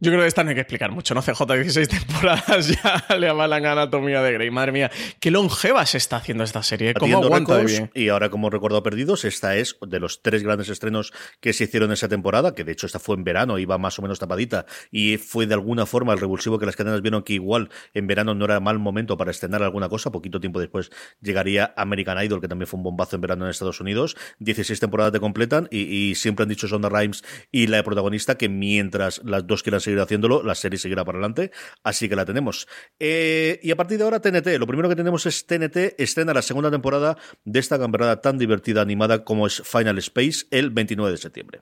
[0.01, 1.21] Yo creo que esta no hay que explicar mucho, ¿no?
[1.21, 4.49] CJ, 16 temporadas ya le avalan Anatomía de Grey.
[4.49, 6.93] Madre mía, qué longeva se está haciendo esta serie.
[6.93, 7.91] ¿Cómo aguanta de bien?
[7.93, 11.91] Y ahora, como recuerdo perdidos, esta es de los tres grandes estrenos que se hicieron
[11.91, 15.17] esa temporada, que de hecho esta fue en verano, iba más o menos tapadita, y
[15.17, 18.45] fue de alguna forma el revulsivo que las cadenas vieron que igual en verano no
[18.45, 20.11] era mal momento para estrenar alguna cosa.
[20.11, 20.91] Poquito tiempo después
[21.21, 24.15] llegaría American Idol, que también fue un bombazo en verano en Estados Unidos.
[24.39, 29.21] 16 temporadas te completan y, siempre han dicho Sonda Rhimes y la protagonista que mientras
[29.23, 31.51] las dos quieran seguir haciéndolo, la serie seguirá para adelante,
[31.83, 32.67] así que la tenemos.
[32.99, 34.57] Eh, y a partir de ahora, TNT.
[34.59, 38.81] Lo primero que tenemos es TNT estrena la segunda temporada de esta camperada tan divertida
[38.81, 41.61] animada como es Final Space el 29 de septiembre.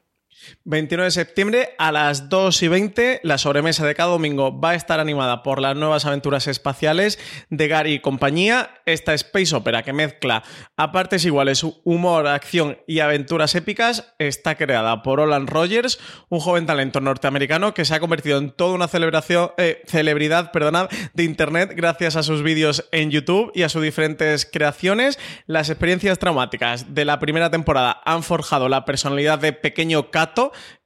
[0.65, 4.75] 29 de septiembre a las 2 y 20, la sobremesa de cada domingo va a
[4.75, 7.19] estar animada por las nuevas aventuras espaciales
[7.49, 8.81] de Gary y compañía.
[8.85, 10.43] Esta space opera que mezcla
[10.75, 16.65] a partes iguales humor, acción y aventuras épicas está creada por Olan Rogers, un joven
[16.65, 21.73] talento norteamericano que se ha convertido en toda una celebración, eh, celebridad perdonad, de Internet
[21.75, 25.19] gracias a sus vídeos en YouTube y a sus diferentes creaciones.
[25.45, 30.11] Las experiencias traumáticas de la primera temporada han forjado la personalidad de pequeño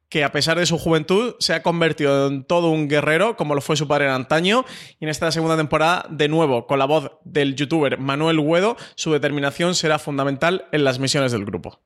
[0.10, 3.62] Que a pesar de su juventud se ha convertido en todo un guerrero, como lo
[3.62, 4.66] fue su padre antaño,
[5.00, 9.14] y en esta segunda temporada, de nuevo, con la voz del youtuber Manuel Huedo, su
[9.14, 11.80] determinación será fundamental en las misiones del grupo.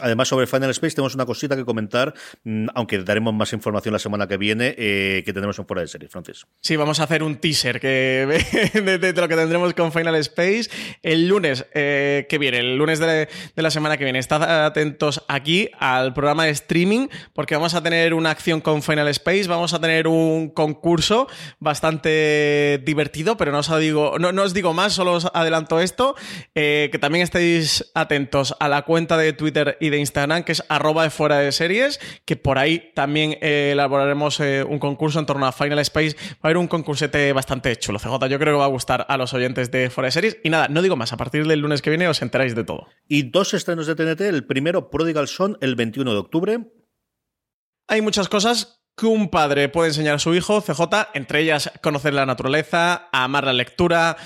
[0.00, 2.12] Además, sobre Final Space tenemos una cosita que comentar,
[2.42, 5.88] mm, aunque daremos más información la semana que viene, eh, que tenemos en fuera de
[5.88, 6.46] serie, Francis.
[6.60, 10.68] Sí, vamos a hacer un teaser de, lo que tendremos con Final Space
[11.02, 14.18] el lunes eh, que viene, el lunes de, la semana que viene.
[14.18, 19.08] Estad atentos aquí al programa de streaming, porque vamos a tener una acción con Final
[19.08, 21.28] Space, vamos a tener un concurso
[21.60, 26.16] bastante divertido, pero no os digo, no, os digo más, solo os adelanto esto,
[26.54, 30.64] eh, que también estéis atentos a la cuenta de Twitter y de Instagram, que es
[30.68, 35.26] arroba de fuera de series, que por ahí también eh, elaboraremos eh, un concurso en
[35.26, 36.16] torno a Final Space.
[36.16, 38.28] Va a haber un concursete bastante chulo, CJ.
[38.28, 40.38] Yo creo que va a gustar a los oyentes de fuera de series.
[40.42, 42.88] Y nada, no digo más, a partir del lunes que viene os enteráis de todo.
[43.08, 46.58] Y dos estrenos de TNT, el primero Prodigal Son el 21 de octubre.
[47.88, 50.82] Hay muchas cosas que un padre puede enseñar a su hijo, CJ,
[51.14, 54.16] entre ellas conocer la naturaleza, amar la lectura,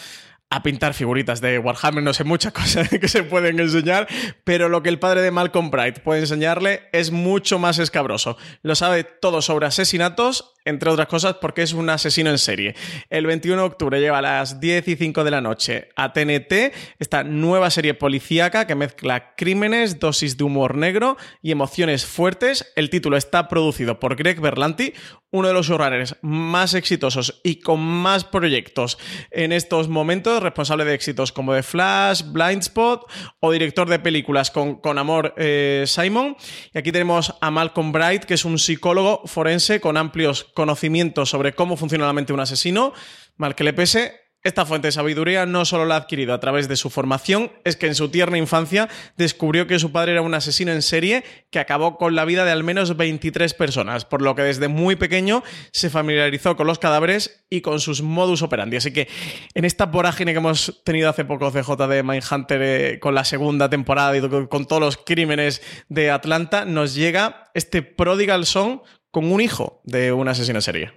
[0.50, 4.06] a pintar figuritas de Warhammer, no sé, muchas cosas que se pueden enseñar,
[4.44, 8.36] pero lo que el padre de Malcolm Bright puede enseñarle es mucho más escabroso.
[8.62, 12.74] Lo sabe todo sobre asesinatos entre otras cosas porque es un asesino en serie.
[13.10, 16.72] El 21 de octubre lleva a las 10 y 5 de la noche a TNT
[16.98, 22.72] esta nueva serie policíaca que mezcla crímenes, dosis de humor negro y emociones fuertes.
[22.76, 24.94] El título está producido por Greg Berlanti,
[25.34, 28.98] uno de los showrunners más exitosos y con más proyectos
[29.32, 33.10] en estos momentos, responsable de éxitos como The Flash, Blindspot
[33.40, 36.36] o director de películas con, con Amor eh, Simon.
[36.72, 41.54] Y aquí tenemos a Malcolm Bright, que es un psicólogo forense con amplios conocimiento sobre
[41.54, 42.92] cómo funciona la mente de un asesino,
[43.36, 46.68] mal que le pese, esta fuente de sabiduría no solo la ha adquirido a través
[46.68, 50.34] de su formación, es que en su tierna infancia descubrió que su padre era un
[50.34, 54.34] asesino en serie que acabó con la vida de al menos 23 personas, por lo
[54.34, 55.42] que desde muy pequeño
[55.72, 58.76] se familiarizó con los cadáveres y con sus modus operandi.
[58.76, 59.08] Así que
[59.54, 63.70] en esta vorágine que hemos tenido hace poco CJ de Mindhunter eh, con la segunda
[63.70, 68.82] temporada y con todos los crímenes de Atlanta, nos llega este Prodigal Son
[69.14, 70.90] con un hijo de un asesino serie.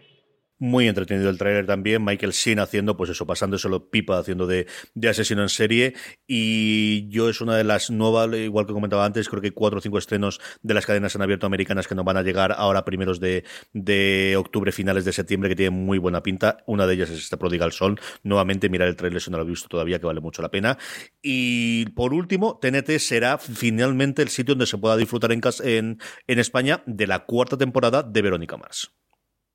[0.60, 2.04] Muy entretenido el trailer también.
[2.04, 5.94] Michael Sheen haciendo, pues eso, pasándoselo pipa, haciendo de, de asesino en serie.
[6.26, 9.82] Y yo es una de las nuevas, igual que comentaba antes, creo que cuatro o
[9.82, 13.20] cinco estrenos de las cadenas en abierto americanas que nos van a llegar ahora primeros
[13.20, 13.44] de,
[13.74, 16.64] de octubre, finales de septiembre, que tienen muy buena pinta.
[16.66, 18.00] Una de ellas es esta Prodigal Sol.
[18.24, 20.80] Nuevamente, mirar el trailer si no lo he visto todavía, que vale mucho la pena.
[21.22, 26.40] Y por último, TNT será finalmente el sitio donde se pueda disfrutar en, en, en
[26.40, 28.92] España de la cuarta temporada de Verónica Mars.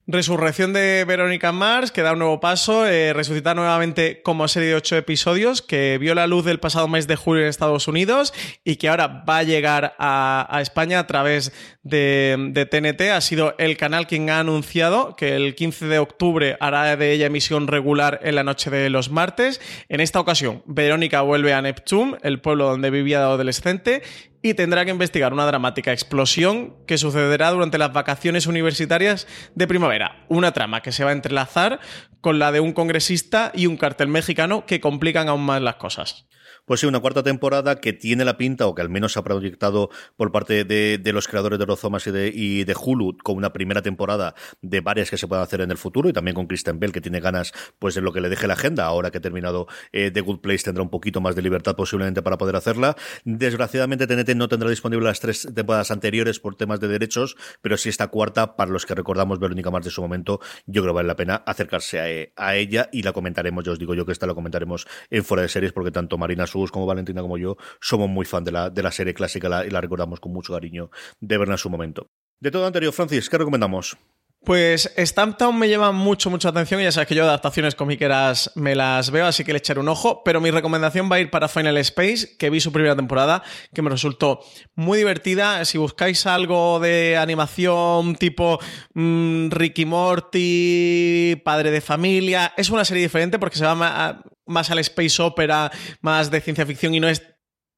[0.09, 4.75] Resurrección de Verónica Mars, que da un nuevo paso, eh, resucita nuevamente como serie de
[4.75, 8.35] ocho episodios, que vio la luz del pasado mes de julio en Estados Unidos
[8.65, 11.53] y que ahora va a llegar a, España a través
[11.85, 13.13] de, de, TNT.
[13.13, 17.27] Ha sido el canal quien ha anunciado que el 15 de octubre hará de ella
[17.27, 19.61] emisión regular en la noche de los martes.
[19.89, 24.03] En esta ocasión, Verónica vuelve a Neptune, el pueblo donde vivía de adolescente,
[24.43, 30.25] y tendrá que investigar una dramática explosión que sucederá durante las vacaciones universitarias de primavera.
[30.29, 31.79] Una trama que se va a entrelazar
[32.21, 36.27] con la de un congresista y un cartel mexicano que complican aún más las cosas.
[36.73, 39.23] Pues sí, una cuarta temporada que tiene la pinta, o que al menos se ha
[39.23, 44.35] proyectado por parte de, los creadores de Rozomas y de, Hulu, con una primera temporada
[44.63, 47.03] de varias que se puedan hacer en el futuro, y también con Kristen Bell, que
[47.03, 48.87] tiene ganas pues de lo que le deje la agenda.
[48.87, 52.23] Ahora que ha terminado eh, The Good Place, tendrá un poquito más de libertad posiblemente
[52.23, 52.97] para poder hacerla.
[53.27, 57.91] Desgraciadamente, TNT no tendrá disponible las tres temporadas anteriores por temas de derechos, pero sí
[57.91, 61.09] esta cuarta, para los que recordamos Verónica Mars de su momento, yo creo que vale
[61.09, 63.63] la pena acercarse a, a ella y la comentaremos.
[63.63, 66.47] Yo os digo yo que esta la comentaremos en fuera de series, porque tanto Marina
[66.71, 69.81] Como Valentina como yo somos muy fan de la, de la serie clásica y la
[69.81, 70.91] recordamos con mucho cariño
[71.21, 72.07] de verla en su momento.
[72.41, 73.97] De todo anterior, Francis, ¿qué recomendamos?
[74.45, 78.75] Pues Stamptown me llama mucho, mucha atención y ya sabes que yo adaptaciones comiqueras me
[78.75, 81.47] las veo, así que le echaré un ojo, pero mi recomendación va a ir para
[81.47, 84.41] Final Space, que vi su primera temporada, que me resultó
[84.75, 85.65] muy divertida.
[85.65, 88.59] Si buscáis algo de animación tipo
[88.95, 94.79] mmm, Ricky Morty, Padre de Familia, es una serie diferente porque se va más al
[94.81, 95.71] space opera,
[96.01, 97.32] más de ciencia ficción y no es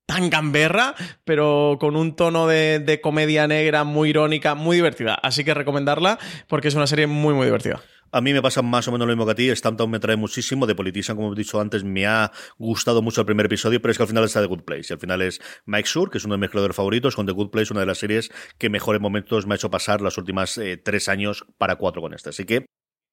[0.07, 0.95] tan gamberra,
[1.25, 5.15] pero con un tono de, de, comedia negra muy irónica, muy divertida.
[5.15, 7.81] Así que recomendarla porque es una serie muy, muy divertida.
[8.15, 9.51] A mí me pasa más o menos lo mismo que a ti.
[9.57, 10.69] Stamptown me trae muchísimo.
[10.69, 13.97] De Politician, como he dicho antes, me ha gustado mucho el primer episodio, pero es
[13.97, 14.87] que al final está The Good Place.
[14.91, 17.33] Y al final es Mike Sur, que es uno de mis creadores favoritos, con The
[17.33, 20.57] Good Place, una de las series que mejores momentos me ha hecho pasar los últimos
[20.59, 22.29] eh, tres años para cuatro con este.
[22.31, 22.67] Así que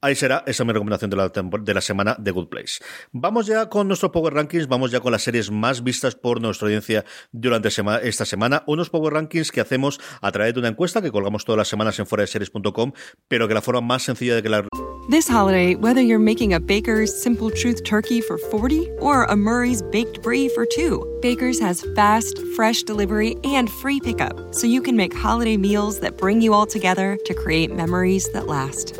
[0.03, 2.83] Ahí será, esa es mi recomendación de la, de la semana de Good Place.
[3.11, 6.65] Vamos ya con nuestros Power Rankings, vamos ya con las series más vistas por nuestra
[6.65, 8.63] audiencia durante sema esta semana.
[8.65, 11.99] Unos Power Rankings que hacemos a través de una encuesta que colgamos todas las semanas
[11.99, 12.93] en foradeseries.com,
[13.27, 14.67] pero que la forma más sencilla de que la...
[15.11, 19.83] This holiday, whether you're making a Baker's Simple Truth turkey for 40 or a Murray's
[19.83, 24.95] Baked Brie for 2, Baker's has fast, fresh delivery and free pickup, so you can
[24.95, 28.99] make holiday meals that bring you all together to create memories that last.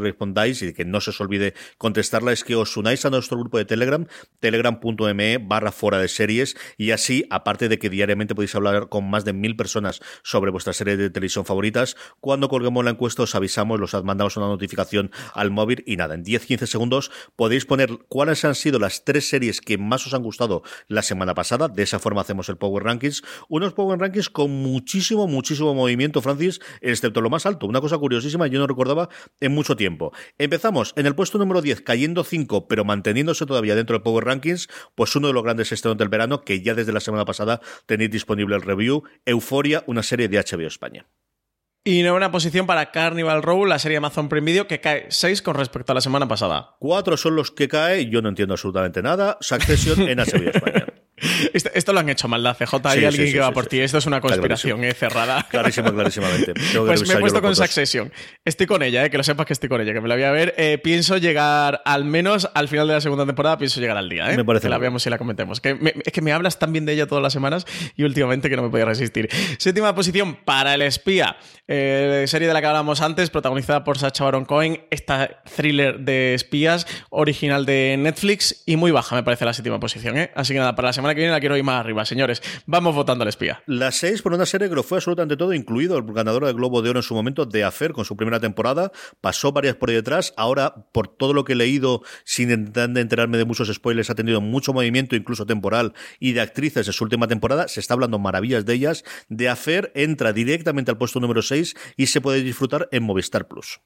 [0.00, 3.58] Respondáis y que no se os olvide contestarla es que os unáis a nuestro grupo
[3.58, 4.06] de Telegram,
[4.40, 9.24] telegram.me barra fuera de series y así, aparte de que diariamente podéis hablar con más
[9.24, 13.80] de mil personas sobre vuestras series de televisión favoritas, cuando colguemos la encuesta os avisamos,
[13.80, 18.54] os mandamos una notificación al móvil y nada, en 10-15 segundos podéis poner cuáles han
[18.54, 22.20] sido las tres series que más os han gustado la semana pasada, de esa forma
[22.20, 27.46] hacemos el Power Rankings, unos Power Rankings con muchísimo, muchísimo movimiento, Francis, excepto lo más
[27.46, 29.08] alto, una cosa curiosísima, yo no recordaba
[29.40, 30.12] en mucho tiempo tiempo.
[30.38, 34.68] Empezamos en el puesto número 10, cayendo 5, pero manteniéndose todavía dentro del Power Rankings,
[34.94, 38.10] pues uno de los grandes estrenos del verano, que ya desde la semana pasada tenéis
[38.10, 41.06] disponible el review, Euforia, una serie de HBO España.
[41.82, 45.54] Y novena posición para Carnival Row, la serie Amazon Prime Video, que cae 6 con
[45.54, 46.76] respecto a la semana pasada.
[46.78, 49.38] Cuatro son los que cae, yo no entiendo absolutamente nada.
[49.40, 50.89] Succession en HBO España.
[51.52, 52.74] Esto, esto, lo han hecho mal, la CJ.
[52.84, 53.80] Hay sí, alguien sí, que va por ti.
[53.80, 55.46] Esto es una conspiración eh, cerrada.
[55.50, 56.54] Clarísimo, clarísimamente.
[56.54, 58.12] pues me he puesto con Succession.
[58.44, 60.24] Estoy con ella, eh, que lo sepas que estoy con ella, que me la voy
[60.24, 60.54] a ver.
[60.56, 64.32] Eh, pienso llegar al menos al final de la segunda temporada, pienso llegar al día.
[64.32, 64.66] Eh, me parece.
[64.66, 65.60] Que la veamos y la comentemos.
[65.60, 67.66] Que me, es que me hablas tan bien de ella todas las semanas
[67.96, 69.28] y últimamente que no me podía resistir.
[69.58, 74.44] Séptima posición para El Espía, serie de la que hablábamos antes, protagonizada por Sacha Baron
[74.44, 74.82] Cohen.
[74.90, 80.16] Esta thriller de espías, original de Netflix y muy baja, me parece la séptima posición.
[80.18, 80.30] ¿eh?
[80.34, 82.42] Así que nada, para la semana que viene la quiero ir más arriba, señores.
[82.66, 83.62] Vamos votando al espía.
[83.66, 86.82] La 6 por una serie que lo fue absolutamente todo, incluido el ganador del Globo
[86.82, 88.92] de Oro en su momento, de Afer, con su primera temporada.
[89.20, 90.32] Pasó varias por ahí detrás.
[90.36, 94.72] Ahora, por todo lo que he leído, sin enterarme de muchos spoilers, ha tenido mucho
[94.72, 97.68] movimiento, incluso temporal, y de actrices de su última temporada.
[97.68, 99.04] Se está hablando maravillas de ellas.
[99.28, 103.80] De Afer entra directamente al puesto número 6 y se puede disfrutar en Movistar Plus.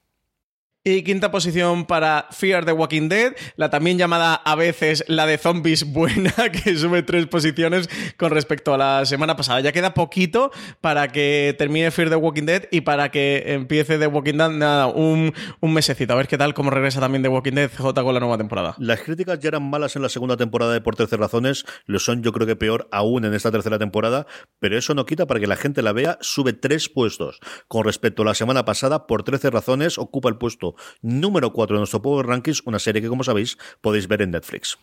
[0.87, 5.39] Y quinta posición para Fear the Walking Dead, la también llamada a veces la de
[5.39, 9.61] zombies buena, que sube tres posiciones con respecto a la semana pasada.
[9.61, 14.05] Ya queda poquito para que termine Fear the Walking Dead y para que empiece The
[14.05, 16.13] Walking Dead, nada, un, un mesecito.
[16.13, 18.75] A ver qué tal, cómo regresa también The Walking Dead CJ con la nueva temporada.
[18.77, 22.21] Las críticas ya eran malas en la segunda temporada de Por Tercer Razones, lo son
[22.21, 24.27] yo creo que peor aún en esta tercera temporada,
[24.59, 28.21] pero eso no quita para que la gente la vea, sube tres puestos con respecto
[28.21, 32.25] a la semana pasada, por 13 razones ocupa el puesto número 4 de nuestro Power
[32.27, 34.77] Rankings, una serie que, como sabéis, podéis ver en Netflix.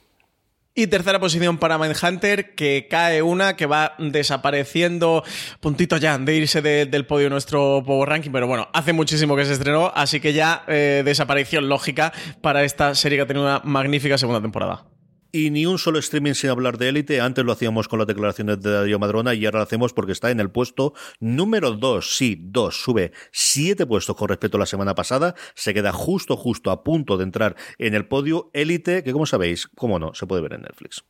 [0.74, 5.22] Y tercera posición para Mindhunter, que cae una, que va desapareciendo,
[5.61, 9.45] puntito ya de irse de- del podio nuestro Power Ranking, pero bueno, hace muchísimo que
[9.45, 13.61] se estrenó, así que ya eh, desaparición lógica para esta serie que ha tenido una
[13.64, 14.84] magnífica segunda temporada.
[15.34, 17.22] Y ni un solo streaming sin hablar de élite.
[17.22, 20.30] Antes lo hacíamos con las declaraciones de Darío Madrona y ahora lo hacemos porque está
[20.30, 22.16] en el puesto número 2.
[22.16, 22.82] Sí, 2.
[22.82, 25.34] Sube 7 puestos con respecto a la semana pasada.
[25.54, 29.68] Se queda justo, justo a punto de entrar en el podio élite, que como sabéis,
[29.74, 31.02] cómo no, se puede ver en Netflix.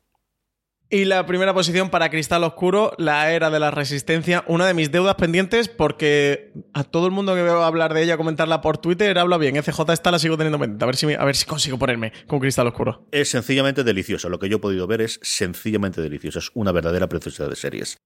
[0.94, 4.92] Y la primera posición para Cristal Oscuro, la era de la resistencia, una de mis
[4.92, 9.18] deudas pendientes porque a todo el mundo que veo hablar de ella, comentarla por Twitter,
[9.18, 9.56] habla bien.
[9.56, 12.40] FJ esta la sigo teniendo pendiente, a ver si, a ver si consigo ponerme con
[12.40, 13.06] Cristal Oscuro.
[13.10, 14.28] Es sencillamente delicioso.
[14.28, 16.40] Lo que yo he podido ver es sencillamente delicioso.
[16.40, 17.96] Es una verdadera preciosidad de series.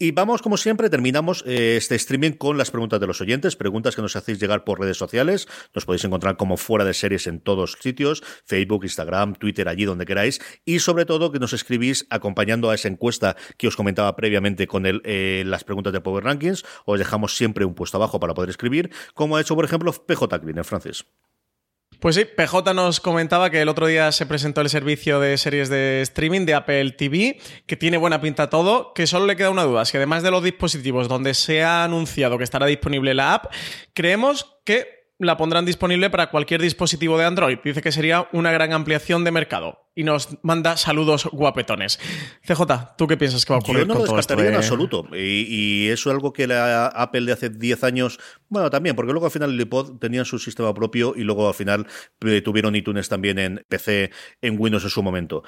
[0.00, 3.96] Y vamos, como siempre, terminamos eh, este streaming con las preguntas de los oyentes, preguntas
[3.96, 5.48] que nos hacéis llegar por redes sociales.
[5.74, 10.06] Nos podéis encontrar como fuera de series en todos sitios, Facebook, Instagram, Twitter, allí donde
[10.06, 10.40] queráis.
[10.64, 14.86] Y sobre todo que nos escribís acompañando a esa encuesta que os comentaba previamente con
[14.86, 16.64] el, eh, las preguntas de Power Rankings.
[16.84, 20.38] Os dejamos siempre un puesto abajo para poder escribir, como ha hecho, por ejemplo, PJ
[20.38, 21.06] Green, en francés.
[22.00, 25.68] Pues sí, PJ nos comentaba que el otro día se presentó el servicio de series
[25.68, 29.64] de streaming de Apple TV, que tiene buena pinta todo, que solo le queda una
[29.64, 33.34] duda, es que además de los dispositivos donde se ha anunciado que estará disponible la
[33.34, 33.52] app,
[33.94, 37.58] creemos que la pondrán disponible para cualquier dispositivo de Android.
[37.64, 39.87] Dice que sería una gran ampliación de mercado.
[39.98, 41.98] Y nos manda saludos guapetones.
[42.46, 42.62] CJ,
[42.96, 44.34] ¿tú qué piensas que va a ocurrir Yo no con lo todo esto?
[44.34, 45.08] descartaría en de- absoluto.
[45.12, 49.10] Y, y eso es algo que la Apple de hace 10 años, bueno, también, porque
[49.10, 51.88] luego al final el iPod tenían su sistema propio y luego al final
[52.20, 55.42] eh, tuvieron iTunes también en PC, en Windows en su momento.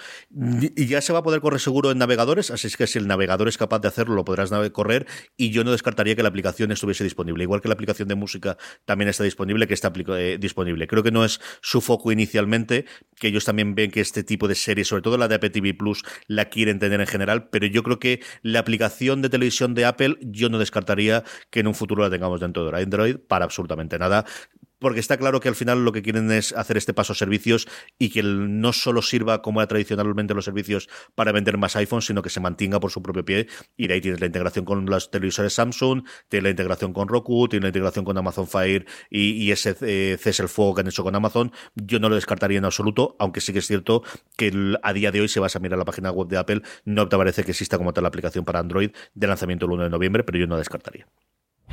[0.76, 3.06] Y ya se va a poder correr seguro en navegadores, así es que si el
[3.06, 5.06] navegador es capaz de hacerlo, lo podrás correr.
[5.36, 7.44] Y yo no descartaría que la aplicación estuviese disponible.
[7.44, 10.88] Igual que la aplicación de música también está disponible, que está eh, disponible.
[10.88, 12.84] Creo que no es su foco inicialmente,
[13.14, 15.74] que ellos también ven que este tipo de series, sobre todo la de Apple TV
[15.74, 19.84] Plus, la quieren tener en general, pero yo creo que la aplicación de televisión de
[19.84, 23.98] Apple, yo no descartaría que en un futuro la tengamos dentro de Android para absolutamente
[23.98, 24.24] nada.
[24.80, 27.68] Porque está claro que al final lo que quieren es hacer este paso a servicios
[27.98, 32.22] y que no solo sirva como era tradicionalmente los servicios para vender más iPhones, sino
[32.22, 33.46] que se mantenga por su propio pie.
[33.76, 37.48] Y de ahí tienes la integración con los televisores Samsung, tienes la integración con Roku,
[37.48, 41.04] tienes la integración con Amazon Fire y, ese eh, cese el fuego que han hecho
[41.04, 41.52] con Amazon.
[41.74, 44.02] Yo no lo descartaría en absoluto, aunque sí que es cierto
[44.36, 44.50] que
[44.82, 47.16] a día de hoy, si vas a mirar la página web de Apple, no te
[47.16, 50.24] parece que exista como tal la aplicación para Android de lanzamiento el 1 de noviembre,
[50.24, 51.06] pero yo no descartaría.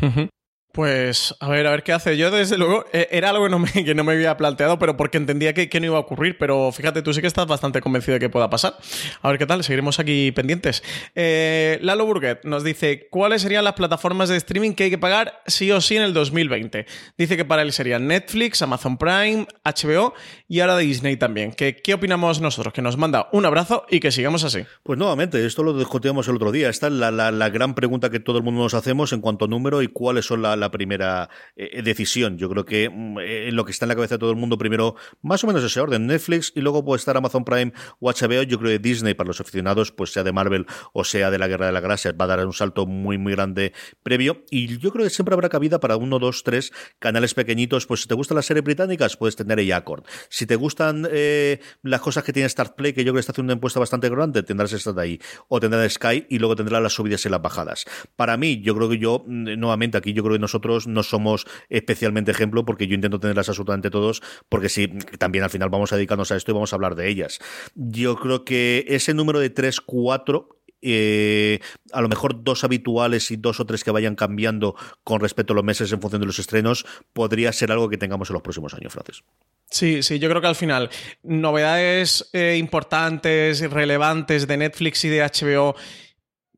[0.01, 0.30] Ujú.
[0.78, 2.17] Pues a ver, a ver qué hace.
[2.17, 4.95] Yo, desde luego, eh, era algo que no me, que no me había planteado, pero
[4.95, 6.38] porque entendía que, que no iba a ocurrir.
[6.38, 8.78] Pero fíjate, tú sí que estás bastante convencido de que pueda pasar.
[9.23, 10.84] A ver qué tal, seguiremos aquí pendientes.
[11.15, 15.41] Eh, Lalo Burguet nos dice: ¿Cuáles serían las plataformas de streaming que hay que pagar
[15.47, 16.86] sí o sí en el 2020?
[17.17, 20.13] Dice que para él serían Netflix, Amazon Prime, HBO
[20.47, 21.53] y ahora Disney también.
[21.53, 22.71] ¿Qué, ¿Qué opinamos nosotros?
[22.71, 24.59] Que nos manda un abrazo y que sigamos así.
[24.84, 26.69] Pues nuevamente, esto lo discutíamos el otro día.
[26.69, 29.45] Esta es la, la- la gran pregunta que todo el mundo nos hacemos en cuanto
[29.45, 32.38] a número y cuáles son la, primera eh, decisión.
[32.38, 34.57] Yo creo que mm, eh, lo que está en la cabeza de todo el mundo,
[34.57, 38.43] primero, más o menos ese orden, Netflix y luego puede estar Amazon Prime o HBO.
[38.43, 41.47] Yo creo que Disney, para los aficionados, pues sea de Marvel o sea de la
[41.47, 44.43] Guerra de las Galaxias, va a dar un salto muy, muy grande previo.
[44.49, 47.86] Y yo creo que siempre habrá cabida para uno, dos, tres canales pequeñitos.
[47.86, 50.03] Pues si te gustan las series británicas, puedes tener Acorn.
[50.30, 53.32] Si te gustan eh, las cosas que tiene Start Play, que yo creo que está
[53.32, 55.20] haciendo una encuesta bastante grande, tendrás esta de ahí.
[55.47, 57.86] O tendrás Sky y luego tendrás las subidas y las bajadas.
[58.15, 60.57] Para mí, yo creo que yo, mm, nuevamente, aquí yo creo que nosotros
[60.88, 64.88] no somos especialmente ejemplo porque yo intento tenerlas absolutamente todos, porque sí,
[65.18, 67.39] también al final vamos a dedicarnos a esto y vamos a hablar de ellas.
[67.76, 70.49] Yo creo que ese número de 3, 4
[70.82, 71.60] eh,
[71.91, 75.55] a lo mejor dos habituales y dos o tres que vayan cambiando con respecto a
[75.55, 78.74] los meses en función de los estrenos, podría ser algo que tengamos en los próximos
[78.76, 79.24] años, Francis.
[79.70, 80.89] Sí, sí, yo creo que al final
[81.24, 85.76] novedades eh, importantes, relevantes de Netflix y de HBO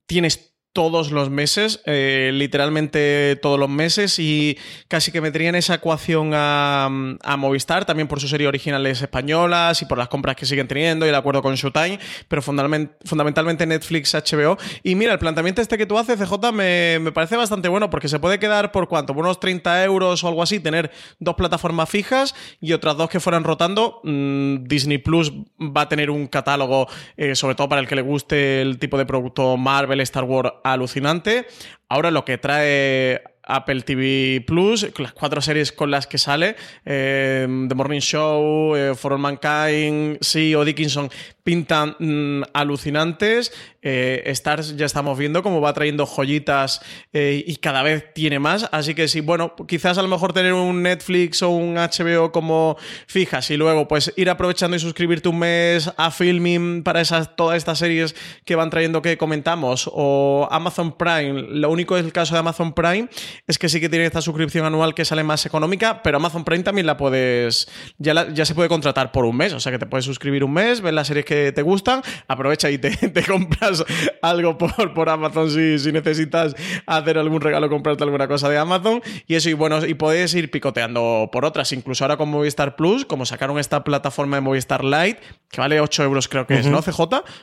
[0.05, 0.48] tienes
[0.79, 4.57] todos los meses, eh, literalmente todos los meses, y
[4.87, 9.85] casi que meterían esa ecuación a, a, Movistar, también por sus series originales españolas y
[9.85, 11.99] por las compras que siguen teniendo y el acuerdo con Showtime,
[12.29, 14.57] pero fundamentalmente Netflix, HBO.
[14.81, 18.07] Y mira, el planteamiento este que tú haces, CJ, me, me parece bastante bueno porque
[18.07, 21.89] se puede quedar por cuánto, por unos 30 euros o algo así, tener dos plataformas
[21.89, 23.99] fijas y otras dos que fueran rotando.
[24.05, 28.01] Mm, Disney Plus va a tener un catálogo, eh, sobre todo para el que le
[28.01, 31.47] guste el tipo de producto Marvel, Star Wars, alucinante.
[31.87, 36.55] Ahora lo que trae Apple TV Plus, las cuatro series con las que sale,
[36.85, 41.09] eh, The Morning Show, eh, For All Mankind, Sí o Dickinson,
[41.49, 43.51] pintan mm, alucinantes.
[43.81, 46.79] Eh, Stars ya estamos viendo cómo va trayendo joyitas
[47.11, 48.69] eh, y cada vez tiene más.
[48.71, 52.77] Así que sí, bueno, quizás a lo mejor tener un Netflix o un HBO como
[53.07, 57.57] fijas y luego pues ir aprovechando y suscribirte un mes a Filming para esas, todas
[57.57, 61.47] estas series que van trayendo que comentamos o Amazon Prime.
[61.49, 63.09] Lo único es el caso de Amazon Prime
[63.47, 66.63] es que sí que tiene esta suscripción anual que sale más económica, pero Amazon Prime
[66.63, 69.87] también la puedes, ya, ya se puede contratar por un mes, o sea que te
[69.87, 73.83] puedes suscribir un mes, ver las series que te gustan, aprovecha y te, te compras
[74.21, 79.01] algo por, por Amazon si, si, necesitas hacer algún regalo, comprarte alguna cosa de Amazon
[79.27, 83.05] y eso, y bueno, y puedes ir picoteando por otras, incluso ahora con Movistar Plus,
[83.05, 85.19] como sacaron esta plataforma de Movistar Lite,
[85.49, 87.01] que vale 8 euros creo que es, ¿no, CJ?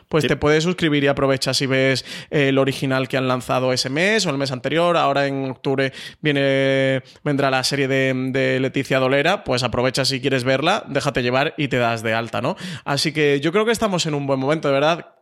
[0.09, 0.29] Pues sí.
[0.29, 4.31] te puedes suscribir y aprovechas si ves el original que han lanzado ese mes o
[4.31, 9.63] el mes anterior, ahora en octubre viene, vendrá la serie de, de, Leticia Dolera, pues
[9.63, 12.57] aprovecha si quieres verla, déjate llevar y te das de alta, ¿no?
[12.85, 15.16] Así que yo creo que estamos en un buen momento, de verdad.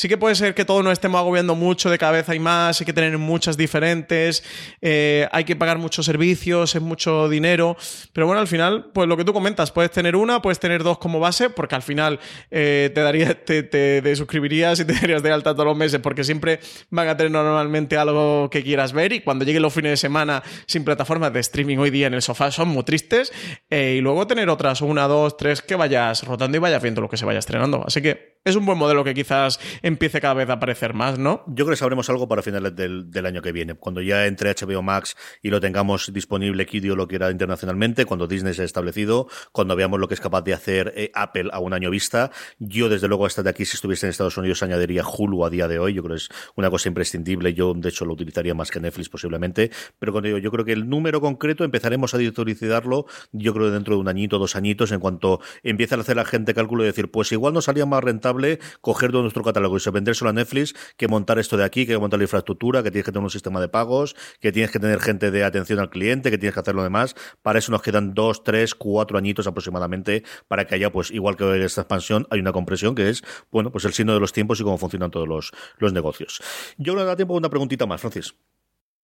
[0.00, 2.86] Sí que puede ser que todo no estemos agobiando mucho de cabeza y más, hay
[2.86, 4.42] que tener muchas diferentes,
[4.80, 7.76] eh, hay que pagar muchos servicios, es mucho dinero,
[8.14, 10.96] pero bueno, al final, pues lo que tú comentas, puedes tener una, puedes tener dos
[10.96, 12.18] como base, porque al final
[12.50, 16.00] eh, te, daría, te, te, te, suscribirías y te darías de alta todos los meses,
[16.00, 19.12] porque siempre van a tener normalmente algo que quieras ver.
[19.12, 22.22] Y cuando lleguen los fines de semana sin plataformas de streaming hoy día en el
[22.22, 23.34] sofá son muy tristes,
[23.68, 27.10] eh, y luego tener otras, una, dos, tres, que vayas rotando y vayas viendo lo
[27.10, 27.84] que se vaya estrenando.
[27.86, 29.60] Así que es un buen modelo que quizás
[29.90, 31.44] empiece cada vez a aparecer más, ¿no?
[31.46, 34.82] Yo creo que sabremos algo para finales del, año que viene, cuando ya entre HBO
[34.82, 39.76] Max y lo tengamos disponible Kidio lo quiera internacionalmente, cuando Disney se ha establecido, cuando
[39.76, 42.30] veamos lo que es capaz de hacer eh, Apple a un año vista.
[42.58, 45.68] Yo, desde luego, hasta de aquí, si estuviese en Estados Unidos, añadiría Hulu a día
[45.68, 45.94] de hoy.
[45.94, 47.52] Yo creo que es una cosa imprescindible.
[47.54, 49.70] Yo, de hecho, lo utilizaría más que Netflix posiblemente.
[49.98, 53.94] Pero cuando digo, yo creo que el número concreto empezaremos a editorializarlo, yo creo, dentro
[53.94, 57.10] de un añito, dos añitos, en cuanto empieza a hacer la gente cálculo y decir,
[57.10, 61.08] pues igual nos salía más rentable coger todo nuestro catálogo y vendérselo a Netflix que
[61.08, 63.68] montar esto de aquí, que montar la infraestructura, que tienes que tener un sistema de
[63.68, 66.82] pagos, que tienes que tener gente de atención al cliente, que tienes que hacer lo
[66.82, 67.14] demás.
[67.42, 71.64] Para eso nos quedan dos, tres, cuatro añitos aproximadamente para que haya, pues, igual que
[71.64, 74.64] esta expansión, hay una compresión que es, bueno, pues el signo de los tiempos y
[74.64, 75.52] cómo funcionan todos los,
[75.92, 76.40] negocios.
[76.78, 78.34] Yo no da tiempo una preguntita más, Francis.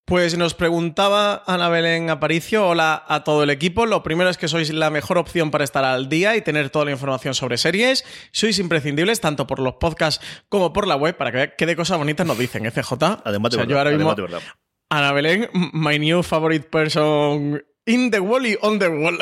[0.07, 3.86] Pues nos preguntaba Ana Belén Aparicio, hola a todo el equipo.
[3.86, 6.84] Lo primero es que sois la mejor opción para estar al día y tener toda
[6.84, 8.04] la información sobre series.
[8.30, 11.74] Sois imprescindibles tanto por los podcasts como por la web para que vean qué de
[11.74, 13.22] cosas bonitas nos dicen, FJ.
[13.24, 14.42] Además de o sea, verdad, yo ahora mismo, además de verdad.
[14.90, 19.16] Ana Belén, my new favorite person In the wall y on the wall.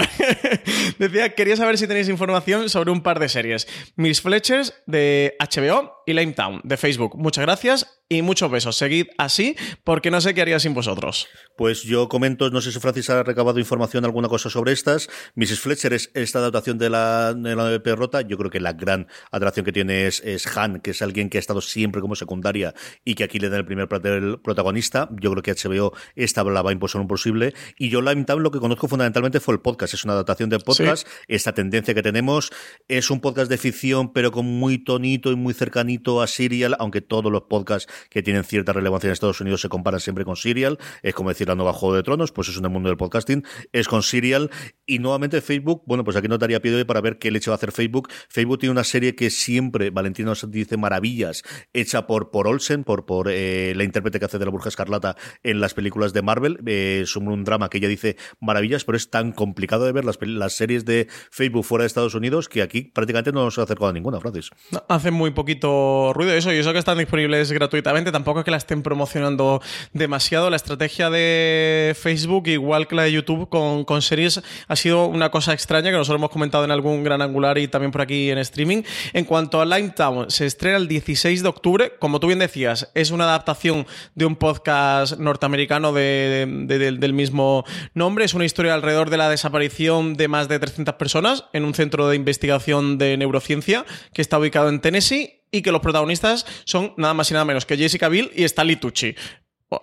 [0.99, 3.69] Decía, quería saber si tenéis información sobre un par de series.
[3.97, 7.15] Miss Fletchers de HBO y Lametown de Facebook.
[7.19, 8.77] Muchas gracias y muchos besos.
[8.77, 11.27] Seguid así porque no sé qué haría sin vosotros.
[11.57, 15.09] Pues yo comento, no sé si Francis ha recabado información, alguna cosa sobre estas.
[15.35, 15.61] Mrs.
[15.61, 18.23] Fletcher es esta adaptación de la, de la NP Rota.
[18.23, 21.39] Yo creo que la gran atracción que tiene es, es, Han, que es alguien que
[21.39, 25.09] ha estado siempre como secundaria y que aquí le da el primer protagonista.
[25.21, 27.55] Yo creo que HBO esta la va a imponer un posible.
[27.79, 29.94] Y yo Lametown lo que conozco fundamentalmente fue el podcast.
[29.94, 31.07] Es una adaptación del podcast.
[31.07, 31.14] Sí.
[31.28, 32.50] Esta tendencia que tenemos
[32.88, 37.00] es un podcast de ficción, pero con muy tonito y muy cercanito a Serial, aunque
[37.00, 40.78] todos los podcasts que tienen cierta relevancia en Estados Unidos se comparan siempre con Serial.
[41.02, 43.44] Es como decir la nueva Juego de Tronos, pues es en el mundo del podcasting.
[43.72, 44.50] Es con Serial.
[44.86, 47.55] Y nuevamente Facebook, bueno, pues aquí no daría pie de para ver qué leche va
[47.55, 48.09] a hacer Facebook.
[48.28, 51.42] Facebook tiene una serie que siempre, Valentina nos dice maravillas,
[51.72, 55.16] hecha por, por Olsen, por, por eh, la intérprete que hace de la Burja Escarlata
[55.42, 56.61] en las películas de Marvel.
[56.66, 60.18] Eh, es un drama que ella dice maravillas, pero es tan complicado de ver las,
[60.20, 63.88] las series de Facebook fuera de Estados Unidos que aquí prácticamente no nos ha acercado
[63.88, 64.51] a ninguna, Francis.
[64.70, 68.51] No, hace muy poquito ruido eso, y eso que están disponibles gratuitamente, tampoco es que
[68.51, 69.61] la estén promocionando
[69.92, 70.51] demasiado.
[70.51, 75.53] La estrategia de Facebook, igual que la de YouTube con, series, ha sido una cosa
[75.53, 78.82] extraña que nosotros hemos comentado en algún gran angular y también por aquí en streaming.
[79.12, 81.92] En cuanto a Limetown, se estrena el 16 de octubre.
[81.99, 87.12] Como tú bien decías, es una adaptación de un podcast norteamericano de, de, de, del
[87.12, 87.64] mismo
[87.95, 88.24] nombre.
[88.35, 92.16] Una historia alrededor de la desaparición de más de 300 personas en un centro de
[92.16, 97.30] investigación de neurociencia que está ubicado en Tennessee y que los protagonistas son nada más
[97.30, 99.14] y nada menos que Jessica Biel y Stanley Tucci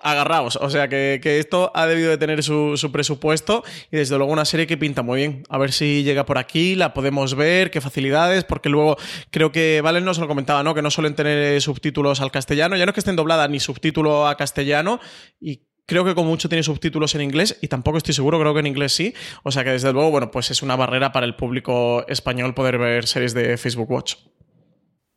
[0.01, 0.57] agarraos.
[0.57, 4.67] O sea que, esto ha debido de tener su, presupuesto y desde luego una serie
[4.67, 5.43] que pinta muy bien.
[5.49, 8.97] A ver si llega por aquí, la podemos ver, qué facilidades, porque luego
[9.29, 10.73] creo que Valen nos lo comentaba, ¿no?
[10.75, 12.75] Que no suelen tener subtítulos al castellano.
[12.75, 14.99] Ya no es que estén dobladas ni subtítulo a castellano
[15.39, 18.59] y creo que con mucho tiene subtítulos en inglés y tampoco estoy seguro, creo que
[18.61, 19.13] en inglés sí.
[19.43, 22.77] O sea que desde luego, bueno, pues es una barrera para el público español poder
[22.77, 24.15] ver series de Facebook Watch.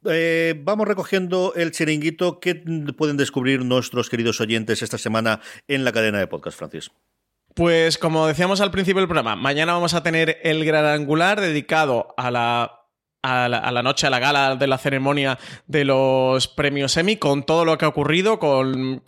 [0.07, 2.41] Eh, vamos recogiendo el chiringuito.
[2.41, 2.57] ¿Qué
[2.97, 6.91] pueden descubrir nuestros queridos oyentes esta semana en la cadena de podcast, Francis?
[7.55, 12.13] Pues como decíamos al principio del programa, mañana vamos a tener el gran angular dedicado
[12.17, 12.84] a la
[13.25, 17.65] a la, noche, a la gala de la ceremonia de los premios Emmy, con todo
[17.65, 19.03] lo que ha ocurrido, con,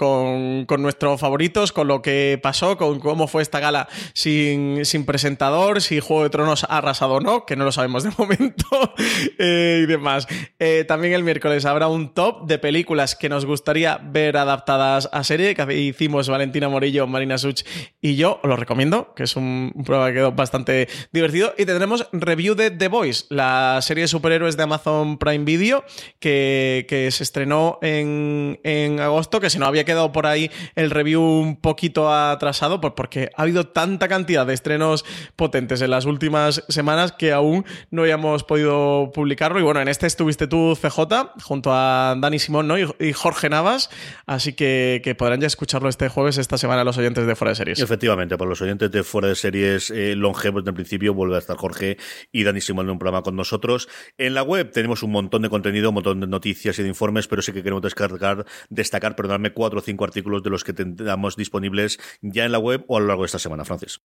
[0.78, 6.00] nuestros favoritos, con lo que pasó, con cómo fue esta gala sin, sin presentador, si
[6.00, 8.94] Juego de Tronos ha arrasado o no, que no lo sabemos de momento,
[9.38, 10.26] eh, y demás.
[10.58, 15.24] Eh, también el miércoles habrá un top de películas que nos gustaría ver adaptadas a
[15.24, 17.64] serie, que hicimos Valentina Morillo, Marina Such
[18.00, 21.66] y yo, os lo recomiendo, que es un, un prueba que quedó bastante divertido, y
[21.66, 25.84] tendremos review de The Voice, la serie superhéroes de Amazon Prime Video,
[26.18, 31.56] que, se estrenó en, agosto, que si no había quedado por ahí el review un
[31.56, 35.04] poquito atrasado, pues porque ha habido tanta cantidad de estrenos
[35.36, 39.60] potentes en las últimas semanas que aún no habíamos podido publicarlo.
[39.60, 43.90] Y bueno, en este estuviste tú, CJ, junto a Dani Simón y, Jorge Navas,
[44.26, 47.78] así que, podrán ya escucharlo este jueves, esta semana, los oyentes de Fuera de Series.
[47.80, 51.56] Efectivamente, por los oyentes de Fuera de Series eh, longevos del principio, vuelve a estar
[51.56, 51.96] Jorge
[52.32, 53.88] y Dani Simón en un programa con nosotros.
[54.18, 57.28] En la web tenemos un montón de contenido, un montón de noticias y de informes,
[57.28, 61.36] pero sí que queremos descargar, destacar, perdonadme, cuatro o cinco artículos de los que tengamos
[61.36, 64.00] disponibles ya en la web o a lo largo de esta semana, Francis.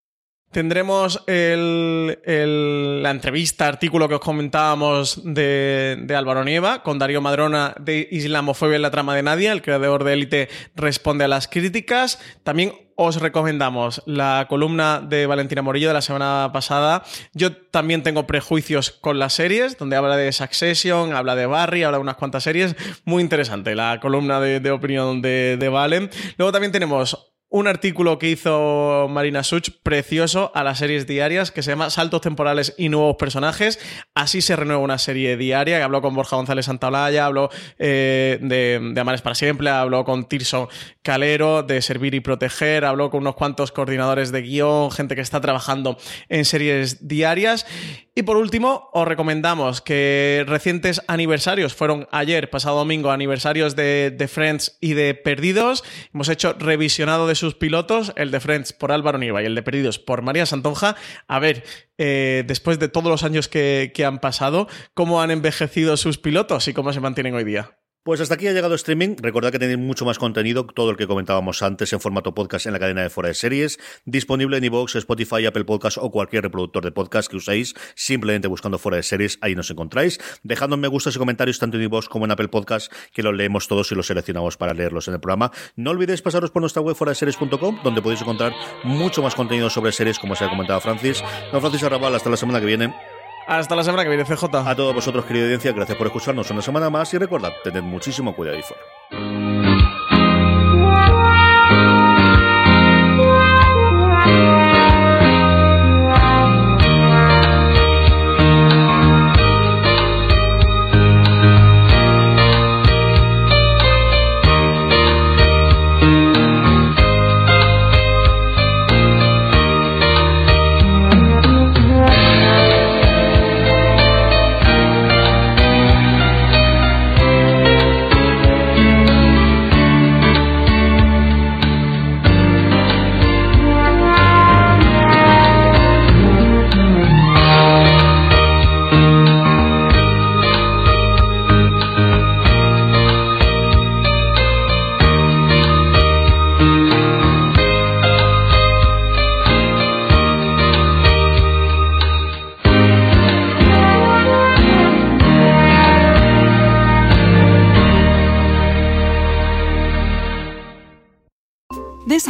[0.51, 8.07] Tendremos la entrevista, artículo que os comentábamos de, de, Álvaro Nieva con Darío Madrona de
[8.11, 12.19] Islamofobia en la trama de Nadia, el creador de Élite responde a las críticas.
[12.43, 17.03] También os recomendamos la columna de Valentina Morillo de la semana pasada.
[17.33, 21.97] Yo también tengo prejuicios con las series, donde habla de Succession, habla de Barry, habla
[21.97, 22.75] de unas cuantas series.
[23.05, 26.09] Muy interesante la columna de, opinión de, de Valen.
[26.37, 31.61] Luego también tenemos un artículo que hizo Marina Such precioso a las series diarias que
[31.61, 33.77] se llama Saltos temporales y nuevos personajes.
[34.15, 39.01] Así se renueva una serie diaria habló con Borja González Santaolalla, habló eh, de, de,
[39.01, 40.69] Amares para siempre, habló con Tirso
[41.01, 45.41] Calero de Servir y Proteger, habló con unos cuantos coordinadores de guion, gente que está
[45.41, 45.97] trabajando
[46.29, 47.65] en series diarias.
[48.13, 54.27] Y por último, os recomendamos que recientes aniversarios fueron ayer, pasado domingo, aniversarios de, de
[54.27, 55.85] Friends y de Perdidos.
[56.13, 59.63] Hemos hecho revisionado de sus pilotos, el de Friends por Álvaro Niva y el de
[59.63, 60.97] Perdidos por María Santonja.
[61.29, 61.63] A ver,
[61.97, 66.67] eh, después de todos los años que, que han pasado, cómo han envejecido sus pilotos
[66.67, 67.77] y cómo se mantienen hoy día.
[68.03, 69.15] Pues hasta aquí ha llegado streaming.
[69.21, 72.73] Recordad que tenéis mucho más contenido, todo el que comentábamos antes en formato podcast en
[72.73, 76.83] la cadena de Fuera de Series, disponible en iVoox, Spotify, Apple Podcast o cualquier reproductor
[76.83, 80.19] de podcast que uséis, simplemente buscando Fuera de Series, ahí nos encontráis.
[80.41, 83.67] Dejadnos me gustas y comentarios tanto en iVoox como en Apple Podcast, que los leemos
[83.67, 85.51] todos y los seleccionamos para leerlos en el programa.
[85.75, 88.51] No olvidéis pasaros por nuestra web fuera de series.com, donde podéis encontrar
[88.83, 91.23] mucho más contenido sobre series, como se ha comentado Francis.
[91.53, 93.10] No, Francis Arrabal, hasta la semana que viene.
[93.51, 94.45] Hasta la semana que viene, CJ.
[94.45, 98.33] A todos vosotros, querida audiencia, gracias por escucharnos una semana más y recordad, tened muchísimo
[98.33, 99.50] cuidado y fuera.